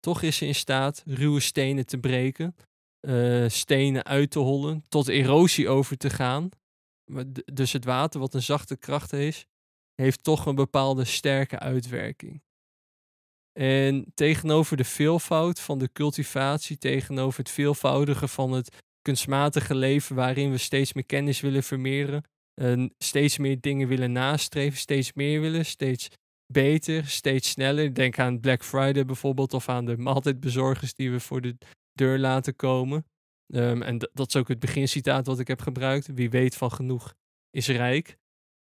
toch 0.00 0.22
is 0.22 0.36
ze 0.36 0.46
in 0.46 0.54
staat 0.54 1.02
ruwe 1.06 1.40
stenen 1.40 1.86
te 1.86 1.98
breken, 1.98 2.56
uh, 3.00 3.48
stenen 3.48 4.04
uit 4.04 4.30
te 4.30 4.38
hollen, 4.38 4.84
tot 4.88 5.08
erosie 5.08 5.68
over 5.68 5.96
te 5.96 6.10
gaan. 6.10 6.48
Dus 7.52 7.72
het 7.72 7.84
water, 7.84 8.20
wat 8.20 8.34
een 8.34 8.42
zachte 8.42 8.76
kracht 8.76 9.10
heeft, 9.10 9.46
heeft 10.02 10.24
toch 10.24 10.46
een 10.46 10.54
bepaalde 10.54 11.04
sterke 11.04 11.58
uitwerking. 11.58 12.42
En 13.58 14.12
tegenover 14.14 14.76
de 14.76 14.84
veelvoud 14.84 15.60
van 15.60 15.78
de 15.78 15.92
cultivatie, 15.92 16.78
tegenover 16.78 17.38
het 17.38 17.50
veelvoudige 17.50 18.28
van 18.28 18.52
het 18.52 18.76
kunstmatige 19.02 19.74
leven, 19.74 20.16
waarin 20.16 20.50
we 20.50 20.58
steeds 20.58 20.92
meer 20.92 21.06
kennis 21.06 21.40
willen 21.40 21.62
vermeerderen, 21.62 22.24
en 22.60 22.94
steeds 22.98 23.38
meer 23.38 23.60
dingen 23.60 23.88
willen 23.88 24.12
nastreven, 24.12 24.78
steeds 24.78 25.12
meer 25.12 25.40
willen, 25.40 25.66
steeds 25.66 26.08
beter, 26.52 27.06
steeds 27.06 27.50
sneller. 27.50 27.94
Denk 27.94 28.18
aan 28.18 28.40
Black 28.40 28.64
Friday 28.64 29.04
bijvoorbeeld, 29.04 29.54
of 29.54 29.68
aan 29.68 29.84
de 29.84 29.96
maaltijdbezorgers 30.08 30.94
die 30.94 31.10
we 31.10 31.20
voor 31.20 31.40
de 31.40 31.56
deur 31.92 32.18
laten 32.18 32.56
komen. 32.56 33.06
Um, 33.54 33.82
en 33.82 33.98
dat 34.12 34.28
is 34.28 34.36
ook 34.36 34.48
het 34.48 34.58
begincitaat 34.58 35.26
wat 35.26 35.38
ik 35.38 35.48
heb 35.48 35.60
gebruikt. 35.60 36.06
Wie 36.14 36.30
weet 36.30 36.56
van 36.56 36.72
genoeg 36.72 37.14
is 37.50 37.68
rijk. 37.68 38.16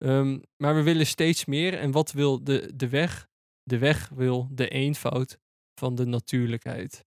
Um, 0.04 0.42
maar 0.56 0.74
we 0.74 0.82
willen 0.82 1.06
steeds 1.06 1.44
meer. 1.44 1.78
En 1.78 1.90
wat 1.90 2.12
wil 2.12 2.44
de, 2.44 2.72
de 2.76 2.88
weg? 2.88 3.28
De 3.62 3.78
weg 3.78 4.08
wil 4.08 4.48
de 4.50 4.68
eenvoud 4.68 5.38
van 5.74 5.94
de 5.94 6.06
natuurlijkheid. 6.06 7.04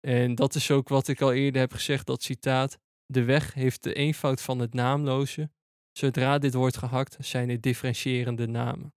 En 0.00 0.34
dat 0.34 0.54
is 0.54 0.70
ook 0.70 0.88
wat 0.88 1.08
ik 1.08 1.20
al 1.20 1.32
eerder 1.32 1.60
heb 1.60 1.72
gezegd, 1.72 2.06
dat 2.06 2.22
citaat. 2.22 2.78
De 3.06 3.24
weg 3.24 3.54
heeft 3.54 3.82
de 3.82 3.94
eenvoud 3.94 4.42
van 4.42 4.58
het 4.58 4.74
naamloze. 4.74 5.50
Zodra 5.92 6.38
dit 6.38 6.54
wordt 6.54 6.76
gehakt, 6.76 7.16
zijn 7.20 7.50
er 7.50 7.60
differentiërende 7.60 8.46
namen. 8.46 8.94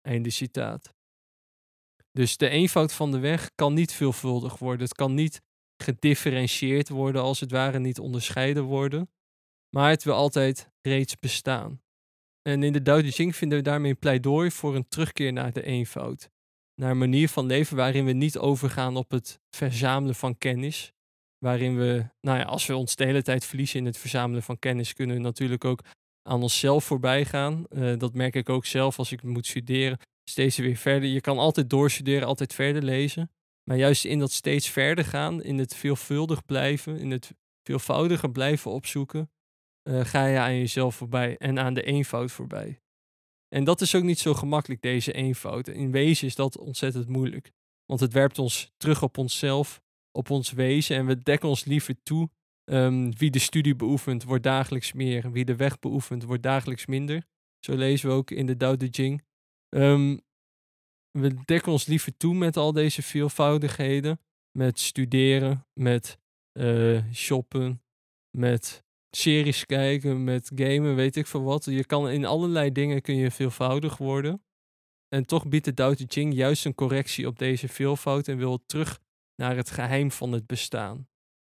Einde 0.00 0.30
citaat. 0.30 0.94
Dus 2.12 2.36
de 2.36 2.48
eenvoud 2.48 2.92
van 2.92 3.10
de 3.10 3.18
weg 3.18 3.50
kan 3.54 3.74
niet 3.74 3.92
veelvuldig 3.92 4.58
worden. 4.58 4.82
Het 4.82 4.94
kan 4.94 5.14
niet 5.14 5.40
gedifferentieerd 5.82 6.88
worden, 6.88 7.22
als 7.22 7.40
het 7.40 7.50
ware, 7.50 7.78
niet 7.78 7.98
onderscheiden 7.98 8.62
worden. 8.62 9.10
Maar 9.76 9.90
het 9.90 10.04
wil 10.04 10.14
altijd 10.14 10.70
reeds 10.80 11.18
bestaan. 11.18 11.82
En 12.42 12.62
in 12.62 12.72
de 12.72 12.82
Tao 12.82 13.00
Te 13.00 13.10
Ching 13.10 13.36
vinden 13.36 13.58
we 13.58 13.64
daarmee 13.64 13.90
een 13.90 13.98
pleidooi 13.98 14.50
voor 14.50 14.76
een 14.76 14.88
terugkeer 14.88 15.32
naar 15.32 15.52
de 15.52 15.62
eenvoud. 15.62 16.28
naar 16.74 16.90
een 16.90 16.98
manier 16.98 17.28
van 17.28 17.46
leven 17.46 17.76
waarin 17.76 18.04
we 18.04 18.12
niet 18.12 18.38
overgaan 18.38 18.96
op 18.96 19.10
het 19.10 19.40
verzamelen 19.50 20.14
van 20.14 20.38
kennis. 20.38 20.92
Waarin 21.38 21.76
we, 21.76 22.06
nou 22.20 22.38
ja, 22.38 22.44
als 22.44 22.66
we 22.66 22.76
ons 22.76 22.96
de 22.96 23.04
hele 23.04 23.22
tijd 23.22 23.44
verliezen 23.44 23.78
in 23.78 23.86
het 23.86 23.98
verzamelen 23.98 24.42
van 24.42 24.58
kennis, 24.58 24.92
kunnen 24.92 25.16
we 25.16 25.22
natuurlijk 25.22 25.64
ook 25.64 25.84
aan 26.22 26.42
onszelf 26.42 26.84
voorbij 26.84 27.24
gaan. 27.24 27.66
Eh, 27.68 27.96
dat 27.96 28.14
merk 28.14 28.34
ik 28.34 28.48
ook 28.48 28.66
zelf 28.66 28.98
als 28.98 29.12
ik 29.12 29.22
moet 29.22 29.46
studeren. 29.46 29.98
Steeds 30.24 30.56
weer 30.56 30.76
verder. 30.76 31.08
Je 31.08 31.20
kan 31.20 31.38
altijd 31.38 31.70
doorstuderen, 31.70 32.28
altijd 32.28 32.54
verder 32.54 32.82
lezen. 32.82 33.30
Maar 33.68 33.76
juist 33.76 34.04
in 34.04 34.18
dat 34.18 34.32
steeds 34.32 34.68
verder 34.68 35.04
gaan, 35.04 35.42
in 35.42 35.58
het 35.58 35.74
veelvuldig 35.74 36.44
blijven, 36.44 36.98
in 36.98 37.10
het 37.10 37.32
veelvoudiger 37.62 38.30
blijven 38.30 38.70
opzoeken, 38.70 39.30
uh, 39.88 40.04
ga 40.04 40.26
je 40.26 40.38
aan 40.38 40.56
jezelf 40.56 40.94
voorbij 40.94 41.36
en 41.36 41.58
aan 41.58 41.74
de 41.74 41.82
eenvoud 41.82 42.32
voorbij. 42.32 42.80
En 43.48 43.64
dat 43.64 43.80
is 43.80 43.94
ook 43.94 44.02
niet 44.02 44.18
zo 44.18 44.34
gemakkelijk, 44.34 44.82
deze 44.82 45.12
eenvoud. 45.12 45.68
In 45.68 45.90
wezen 45.90 46.26
is 46.26 46.34
dat 46.34 46.58
ontzettend 46.58 47.08
moeilijk. 47.08 47.52
Want 47.86 48.00
het 48.00 48.12
werpt 48.12 48.38
ons 48.38 48.72
terug 48.76 49.02
op 49.02 49.18
onszelf, 49.18 49.80
op 50.12 50.30
ons 50.30 50.52
wezen. 50.52 50.96
En 50.96 51.06
we 51.06 51.22
dekken 51.22 51.48
ons 51.48 51.64
liever 51.64 52.02
toe. 52.02 52.30
Um, 52.64 53.16
wie 53.16 53.30
de 53.30 53.38
studie 53.38 53.76
beoefent, 53.76 54.24
wordt 54.24 54.42
dagelijks 54.42 54.92
meer. 54.92 55.32
Wie 55.32 55.44
de 55.44 55.56
weg 55.56 55.78
beoefent, 55.78 56.24
wordt 56.24 56.42
dagelijks 56.42 56.86
minder. 56.86 57.26
Zo 57.58 57.76
lezen 57.76 58.08
we 58.08 58.14
ook 58.14 58.30
in 58.30 58.46
de 58.46 58.56
Tao 58.56 58.76
Te 58.76 58.88
Ching. 58.90 59.24
Um, 59.68 60.20
we 61.10 61.44
dekken 61.44 61.72
ons 61.72 61.86
liever 61.86 62.16
toe 62.16 62.34
met 62.34 62.56
al 62.56 62.72
deze 62.72 63.02
veelvoudigheden. 63.02 64.20
Met 64.58 64.78
studeren, 64.78 65.66
met 65.72 66.18
uh, 66.52 67.12
shoppen, 67.12 67.82
met 68.36 68.84
series 69.10 69.66
kijken, 69.66 70.24
met 70.24 70.50
gamen, 70.54 70.94
weet 70.94 71.16
ik 71.16 71.26
veel 71.26 71.42
wat. 71.42 71.64
Je 71.64 71.84
kan 71.84 72.10
in 72.10 72.24
allerlei 72.24 72.72
dingen 72.72 73.02
kun 73.02 73.14
je 73.14 73.30
veelvoudig 73.30 73.96
worden. 73.96 74.42
En 75.08 75.26
toch 75.26 75.48
biedt 75.48 75.64
de 75.64 75.74
Tao 75.74 75.94
Te 75.94 76.04
Ching 76.08 76.34
juist 76.34 76.64
een 76.64 76.74
correctie 76.74 77.26
op 77.26 77.38
deze 77.38 77.68
veelvoud 77.68 78.28
en 78.28 78.36
wil 78.36 78.66
terug 78.66 79.00
naar 79.34 79.56
het 79.56 79.70
geheim 79.70 80.10
van 80.10 80.32
het 80.32 80.46
bestaan. 80.46 81.08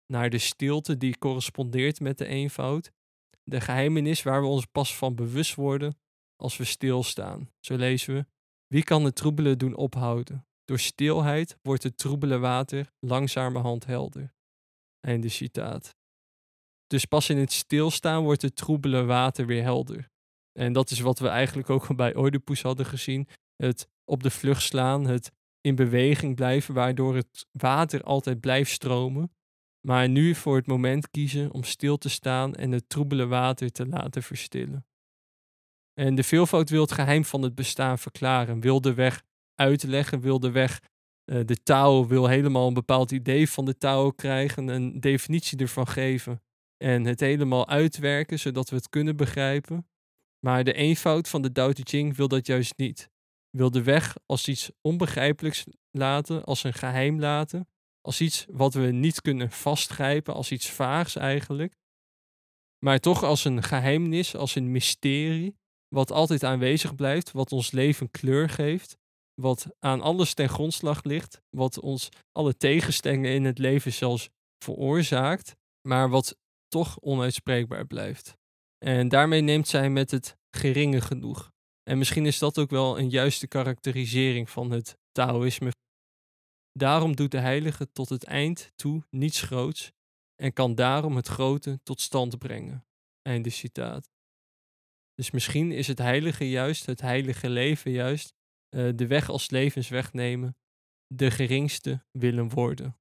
Naar 0.06 0.30
de 0.30 0.38
stilte 0.38 0.98
die 0.98 1.18
correspondeert 1.18 2.00
met 2.00 2.18
de 2.18 2.26
eenvoud. 2.26 2.92
De 3.44 3.62
geheimenis 3.62 4.24
waar 4.24 4.42
we 4.42 4.48
ons 4.48 4.66
pas 4.66 4.98
van 4.98 5.16
bewust 5.16 5.56
worden 5.56 5.98
als 6.36 6.58
we 6.58 6.64
stilstaan. 6.64 7.52
Zo 7.60 7.76
lezen 7.76 8.14
we. 8.14 8.26
Wie 8.68 8.84
kan 8.84 9.04
het 9.04 9.16
troebelen 9.16 9.58
doen 9.58 9.76
ophouden? 9.76 10.48
Door 10.66 10.80
stilheid 10.80 11.58
wordt 11.62 11.84
het 11.84 11.98
troebele 11.98 12.38
water 12.38 12.92
langzamerhand 13.00 13.86
helder. 13.86 14.34
Einde 15.00 15.30
citaat. 15.30 15.98
Dus 16.90 17.06
pas 17.06 17.30
in 17.30 17.38
het 17.38 17.52
stilstaan 17.52 18.24
wordt 18.24 18.42
het 18.42 18.56
troebele 18.56 19.04
water 19.04 19.46
weer 19.46 19.64
helder. 19.64 20.10
En 20.60 20.74
dat 20.74 20.90
is 20.90 21.00
wat 21.00 21.20
we 21.20 21.28
eigenlijk 21.28 21.70
ook 21.70 21.96
bij 21.96 22.16
Oedipus 22.16 22.62
hadden 22.62 22.86
gezien. 22.86 23.28
Het 23.56 23.88
op 24.06 24.24
de 24.24 24.30
vlucht 24.30 24.62
slaan, 24.62 25.06
het 25.06 25.32
in 25.62 25.76
beweging 25.76 26.36
blijven, 26.36 26.74
waardoor 26.74 27.16
het 27.16 27.46
water 27.52 28.04
altijd 28.04 28.40
blijft 28.40 28.72
stromen. 28.72 29.32
Maar 29.88 30.10
nu 30.10 30.36
voor 30.36 30.56
het 30.56 30.68
moment 30.68 31.10
kiezen 31.10 31.52
om 31.52 31.64
stil 31.64 31.98
te 31.98 32.10
staan 32.10 32.56
en 32.56 32.72
het 32.72 32.90
troebele 32.90 33.26
water 33.26 33.72
te 33.72 33.88
laten 33.88 34.24
verstillen. 34.24 34.86
En 35.94 36.16
de 36.16 36.24
veelvoud 36.24 36.70
wil 36.70 36.82
het 36.82 36.92
geheim 36.92 37.26
van 37.26 37.42
het 37.42 37.56
bestaan 37.56 38.00
verklaren, 38.00 38.60
wil 38.60 38.82
de 38.82 38.94
weg 38.94 39.24
uitleggen, 39.56 40.20
wil 40.20 40.40
de 40.40 40.52
weg 40.52 40.80
uh, 41.26 41.46
de 41.46 41.64
touw, 41.64 42.08
wil 42.08 42.28
helemaal 42.28 42.68
een 42.68 42.74
bepaald 42.74 43.12
idee 43.12 43.50
van 43.50 43.66
de 43.66 43.78
touw 43.78 44.10
krijgen, 44.10 44.68
een 44.68 45.00
definitie 45.00 45.58
ervan 45.58 45.88
geven 45.88 46.42
en 46.84 47.06
het 47.06 47.20
helemaal 47.20 47.68
uitwerken 47.68 48.40
zodat 48.40 48.70
we 48.70 48.76
het 48.76 48.90
kunnen 48.90 49.16
begrijpen. 49.16 49.88
Maar 50.40 50.64
de 50.64 50.74
eenvoud 50.74 51.28
van 51.28 51.42
de 51.42 51.52
Tao 51.52 51.72
Te 51.72 51.82
Ching 51.84 52.16
wil 52.16 52.28
dat 52.28 52.48
juist 52.48 52.74
niet. 52.78 53.10
Wil 53.50 53.72
de 53.72 53.84
weg 53.84 54.16
als 54.26 54.48
iets 54.48 54.72
onbegrijpelijks 54.82 55.66
laten, 55.92 56.44
als 56.44 56.64
een 56.64 56.74
geheim 56.74 57.20
laten, 57.20 57.68
als 58.02 58.22
iets 58.22 58.46
wat 58.50 58.74
we 58.74 58.86
niet 58.86 59.22
kunnen 59.22 59.52
vastgrijpen, 59.52 60.34
als 60.34 60.52
iets 60.52 60.70
vaags 60.70 61.16
eigenlijk. 61.16 61.76
Maar 62.86 63.00
toch 63.00 63.24
als 63.24 63.46
een 63.46 63.64
geheimnis, 63.64 64.36
als 64.36 64.56
een 64.56 64.72
mysterie, 64.72 65.58
wat 65.88 66.12
altijd 66.12 66.44
aanwezig 66.44 66.96
blijft, 66.96 67.32
wat 67.32 67.52
ons 67.52 67.72
leven 67.72 68.12
kleur 68.12 68.50
geeft, 68.50 68.98
wat 69.34 69.68
aan 69.80 70.02
alles 70.02 70.34
ten 70.34 70.50
grondslag 70.50 71.04
ligt, 71.04 71.42
wat 71.50 71.80
ons 71.80 72.10
alle 72.32 72.58
tegenstellingen 72.58 73.34
in 73.34 73.46
het 73.46 73.58
leven 73.58 73.94
zelfs 73.94 74.30
veroorzaakt, 74.64 75.56
maar 75.88 76.10
wat 76.10 76.38
toch 76.70 77.00
onuitspreekbaar 77.00 77.88
blijft. 77.88 78.38
En 78.86 79.10
daarmee 79.10 79.42
neemt 79.42 79.68
zij 79.68 79.90
met 79.90 80.12
het 80.12 80.38
geringe 80.52 81.02
genoeg. 81.02 81.52
En 81.84 81.98
misschien 81.98 82.26
is 82.26 82.40
dat 82.40 82.58
ook 82.58 82.70
wel 82.70 83.00
een 83.00 83.10
juiste 83.10 83.48
karakterisering 83.48 84.50
van 84.50 84.72
het 84.72 84.98
Taoïsme. 85.12 85.72
Daarom 86.72 87.16
doet 87.16 87.32
de 87.32 87.40
heilige 87.40 87.92
tot 87.92 88.10
het 88.10 88.24
eind 88.24 88.72
toe 88.76 89.04
niets 89.10 89.42
groots 89.42 89.92
en 90.36 90.54
kan 90.54 90.76
daarom 90.76 91.16
het 91.16 91.28
grote 91.28 91.80
tot 91.84 92.02
stand 92.02 92.38
brengen. 92.38 92.86
Einde 93.22 93.50
citaat. 93.50 94.10
Dus 95.14 95.32
misschien 95.32 95.72
is 95.72 95.88
het 95.88 95.98
heilige 95.98 96.50
juist, 96.50 96.86
het 96.86 97.02
heilige 97.02 97.50
leven 97.50 97.92
juist, 97.92 98.34
uh, 98.76 98.92
de 98.96 99.08
weg 99.08 99.30
als 99.30 99.50
levensweg 99.50 100.14
nemen, 100.14 100.58
de 101.08 101.32
geringste 101.32 102.06
willen 102.12 102.50
worden. 102.50 102.98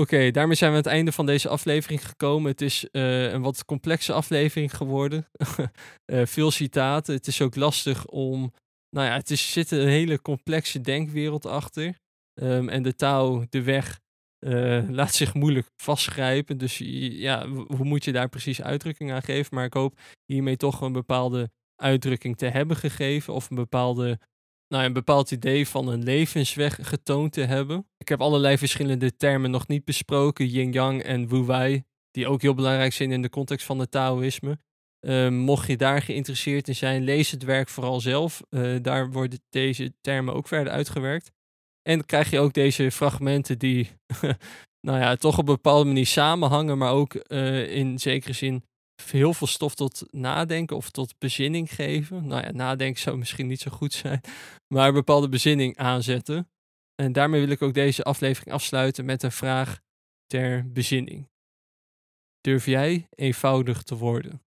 Oké, 0.00 0.30
daarmee 0.30 0.56
zijn 0.56 0.70
we 0.70 0.76
aan 0.76 0.82
het 0.82 0.92
einde 0.92 1.12
van 1.12 1.26
deze 1.26 1.48
aflevering 1.48 2.06
gekomen. 2.06 2.50
Het 2.50 2.60
is 2.60 2.88
uh, 2.92 3.32
een 3.32 3.42
wat 3.42 3.64
complexe 3.64 4.12
aflevering 4.12 4.76
geworden. 4.76 5.26
uh, 6.06 6.26
veel 6.36 6.50
citaten. 6.50 7.14
Het 7.14 7.26
is 7.26 7.42
ook 7.42 7.56
lastig 7.56 8.06
om. 8.06 8.52
Nou 8.96 9.06
ja, 9.06 9.14
het 9.14 9.30
is, 9.30 9.52
zit 9.52 9.70
een 9.70 9.88
hele 9.88 10.22
complexe 10.22 10.80
denkwereld 10.80 11.46
achter. 11.46 11.98
Um, 12.42 12.68
en 12.68 12.82
de 12.82 12.94
taal, 12.94 13.44
de 13.48 13.62
weg, 13.62 14.00
uh, 14.46 14.88
laat 14.98 15.14
zich 15.14 15.34
moeilijk 15.34 15.66
vastgrijpen. 15.82 16.58
Dus 16.58 16.78
ja, 17.12 17.48
hoe 17.48 17.84
moet 17.84 18.04
je 18.04 18.12
daar 18.12 18.28
precies 18.28 18.62
uitdrukking 18.62 19.12
aan 19.12 19.22
geven? 19.22 19.54
Maar 19.54 19.64
ik 19.64 19.74
hoop 19.74 19.98
hiermee 20.24 20.56
toch 20.56 20.80
een 20.80 20.92
bepaalde 20.92 21.50
uitdrukking 21.82 22.36
te 22.36 22.46
hebben 22.46 22.76
gegeven. 22.76 23.34
Of 23.34 23.50
een 23.50 23.56
bepaalde 23.56 24.18
nou, 24.70 24.84
een 24.84 24.92
bepaald 24.92 25.30
idee 25.30 25.68
van 25.68 25.88
een 25.88 26.02
levensweg 26.02 26.78
getoond 26.82 27.32
te 27.32 27.40
hebben. 27.40 27.86
Ik 27.96 28.08
heb 28.08 28.20
allerlei 28.20 28.58
verschillende 28.58 29.16
termen 29.16 29.50
nog 29.50 29.68
niet 29.68 29.84
besproken, 29.84 30.46
yin-yang 30.46 31.02
en 31.02 31.28
wu-wei, 31.28 31.82
die 32.10 32.26
ook 32.28 32.42
heel 32.42 32.54
belangrijk 32.54 32.92
zijn 32.92 33.12
in 33.12 33.22
de 33.22 33.28
context 33.28 33.66
van 33.66 33.78
het 33.78 33.90
Taoïsme. 33.90 34.58
Uh, 35.06 35.28
mocht 35.28 35.66
je 35.66 35.76
daar 35.76 36.02
geïnteresseerd 36.02 36.68
in 36.68 36.74
zijn, 36.74 37.02
lees 37.02 37.30
het 37.30 37.42
werk 37.42 37.68
vooral 37.68 38.00
zelf. 38.00 38.42
Uh, 38.50 38.76
daar 38.82 39.10
worden 39.10 39.40
deze 39.48 39.94
termen 40.00 40.34
ook 40.34 40.48
verder 40.48 40.72
uitgewerkt. 40.72 41.30
En 41.82 42.06
krijg 42.06 42.30
je 42.30 42.38
ook 42.38 42.52
deze 42.52 42.90
fragmenten 42.90 43.58
die, 43.58 43.90
nou 44.86 44.98
ja, 44.98 45.16
toch 45.16 45.38
op 45.38 45.48
een 45.48 45.54
bepaalde 45.54 45.84
manier 45.84 46.06
samenhangen, 46.06 46.78
maar 46.78 46.92
ook 46.92 47.24
uh, 47.28 47.76
in 47.76 47.98
zekere 47.98 48.32
zin 48.32 48.64
heel 49.10 49.34
veel 49.34 49.46
stof 49.46 49.74
tot 49.74 50.02
nadenken 50.10 50.76
of 50.76 50.90
tot 50.90 51.18
bezinning 51.18 51.74
geven. 51.74 52.26
Nou 52.26 52.42
ja, 52.42 52.50
nadenken 52.50 53.00
zou 53.00 53.18
misschien 53.18 53.46
niet 53.46 53.60
zo 53.60 53.70
goed 53.70 53.92
zijn, 53.92 54.20
maar 54.74 54.92
bepaalde 54.92 55.28
bezinning 55.28 55.76
aanzetten. 55.76 56.50
En 56.94 57.12
daarmee 57.12 57.40
wil 57.40 57.50
ik 57.50 57.62
ook 57.62 57.74
deze 57.74 58.02
aflevering 58.02 58.54
afsluiten 58.54 59.04
met 59.04 59.22
een 59.22 59.32
vraag 59.32 59.80
ter 60.26 60.72
bezinning. 60.72 61.28
Durf 62.40 62.66
jij 62.66 63.08
eenvoudig 63.10 63.82
te 63.82 63.96
worden? 63.96 64.42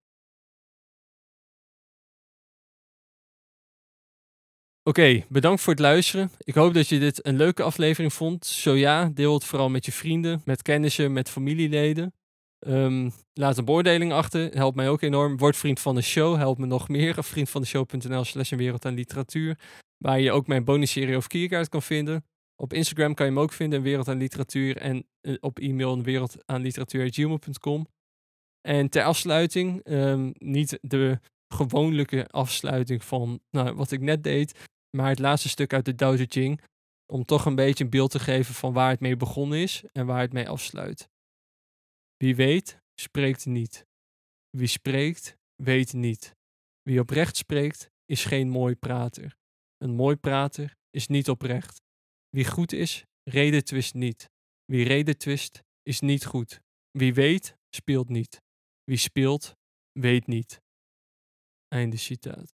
Oké, 4.83 5.25
bedankt 5.29 5.61
voor 5.61 5.73
het 5.73 5.81
luisteren. 5.81 6.31
Ik 6.37 6.53
hoop 6.53 6.73
dat 6.73 6.87
je 6.87 6.99
dit 6.99 7.25
een 7.25 7.35
leuke 7.35 7.63
aflevering 7.63 8.13
vond. 8.13 8.45
Zo 8.45 8.75
ja, 8.75 9.09
deel 9.13 9.33
het 9.33 9.45
vooral 9.45 9.69
met 9.69 9.85
je 9.85 9.91
vrienden, 9.91 10.41
met 10.45 10.61
kennissen, 10.61 11.13
met 11.13 11.29
familieleden. 11.29 12.13
Um, 12.67 13.11
laat 13.33 13.57
een 13.57 13.65
beoordeling 13.65 14.11
achter. 14.11 14.51
Helpt 14.51 14.75
mij 14.75 14.89
ook 14.89 15.01
enorm. 15.01 15.37
Word 15.37 15.57
vriend 15.57 15.79
van 15.79 15.95
de 15.95 16.01
show. 16.01 16.35
Helpt 16.35 16.59
me 16.59 16.65
nog 16.65 16.87
meer. 16.87 17.23
Vriendvandeshow.nl 17.23 18.23
slash 18.23 18.51
een 18.51 18.57
wereld 18.57 18.85
aan 18.85 18.93
literatuur. 18.93 19.59
Waar 19.97 20.19
je 20.19 20.31
ook 20.31 20.47
mijn 20.47 20.63
bonusserie 20.63 21.17
of 21.17 21.27
Kierkaart 21.27 21.69
kan 21.69 21.81
vinden. 21.81 22.25
Op 22.55 22.73
Instagram 22.73 23.13
kan 23.13 23.25
je 23.25 23.31
me 23.31 23.39
ook 23.39 23.53
vinden. 23.53 23.79
Een 23.79 23.85
wereld 23.85 24.07
aan 24.07 24.17
literatuur. 24.17 24.77
En 24.77 25.07
uh, 25.21 25.37
op 25.39 25.59
e-mail 25.59 25.93
een 25.93 26.03
wereld 26.03 26.37
aan 26.45 26.61
literatuur.gmail.com. 26.61 27.87
En 28.61 28.89
ter 28.89 29.03
afsluiting. 29.03 29.81
Um, 29.83 30.31
niet 30.37 30.77
de 30.81 31.19
gewoonlijke 31.47 32.27
afsluiting 32.27 33.03
van 33.03 33.39
nou, 33.49 33.75
wat 33.75 33.91
ik 33.91 34.01
net 34.01 34.23
deed. 34.23 34.69
Maar 34.97 35.09
het 35.09 35.19
laatste 35.19 35.49
stuk 35.49 35.73
uit 35.73 35.85
de 35.85 35.95
Dao 35.95 36.15
Te 36.15 36.25
Ching. 36.29 36.61
Om 37.05 37.25
toch 37.25 37.45
een 37.45 37.55
beetje 37.55 37.83
een 37.83 37.89
beeld 37.89 38.11
te 38.11 38.19
geven 38.19 38.53
van 38.53 38.73
waar 38.73 38.89
het 38.89 38.99
mee 38.99 39.17
begonnen 39.17 39.59
is. 39.59 39.83
En 39.91 40.05
waar 40.05 40.21
het 40.21 40.33
mee 40.33 40.49
afsluit. 40.49 41.11
Wie 42.23 42.35
weet, 42.35 42.79
spreekt 43.01 43.45
niet. 43.45 43.85
Wie 44.49 44.67
spreekt, 44.67 45.37
weet 45.63 45.93
niet. 45.93 46.35
Wie 46.81 46.99
oprecht 46.99 47.35
spreekt, 47.37 47.89
is 48.05 48.25
geen 48.25 48.49
mooi 48.49 48.75
prater. 48.75 49.35
Een 49.77 49.95
mooi 49.95 50.15
prater 50.15 50.75
is 50.89 51.07
niet 51.07 51.29
oprecht. 51.29 51.81
Wie 52.29 52.45
goed 52.45 52.71
is, 52.71 53.03
reden 53.23 53.63
twist 53.63 53.93
niet. 53.93 54.29
Wie 54.65 54.87
reden 54.87 55.17
twist, 55.17 55.63
is 55.81 55.99
niet 55.99 56.25
goed. 56.25 56.61
Wie 56.91 57.13
weet, 57.13 57.55
speelt 57.75 58.09
niet. 58.09 58.41
Wie 58.83 58.97
speelt, 58.97 59.53
weet 59.91 60.27
niet. 60.27 60.61
Einde 61.67 61.97
citaat. 61.97 62.53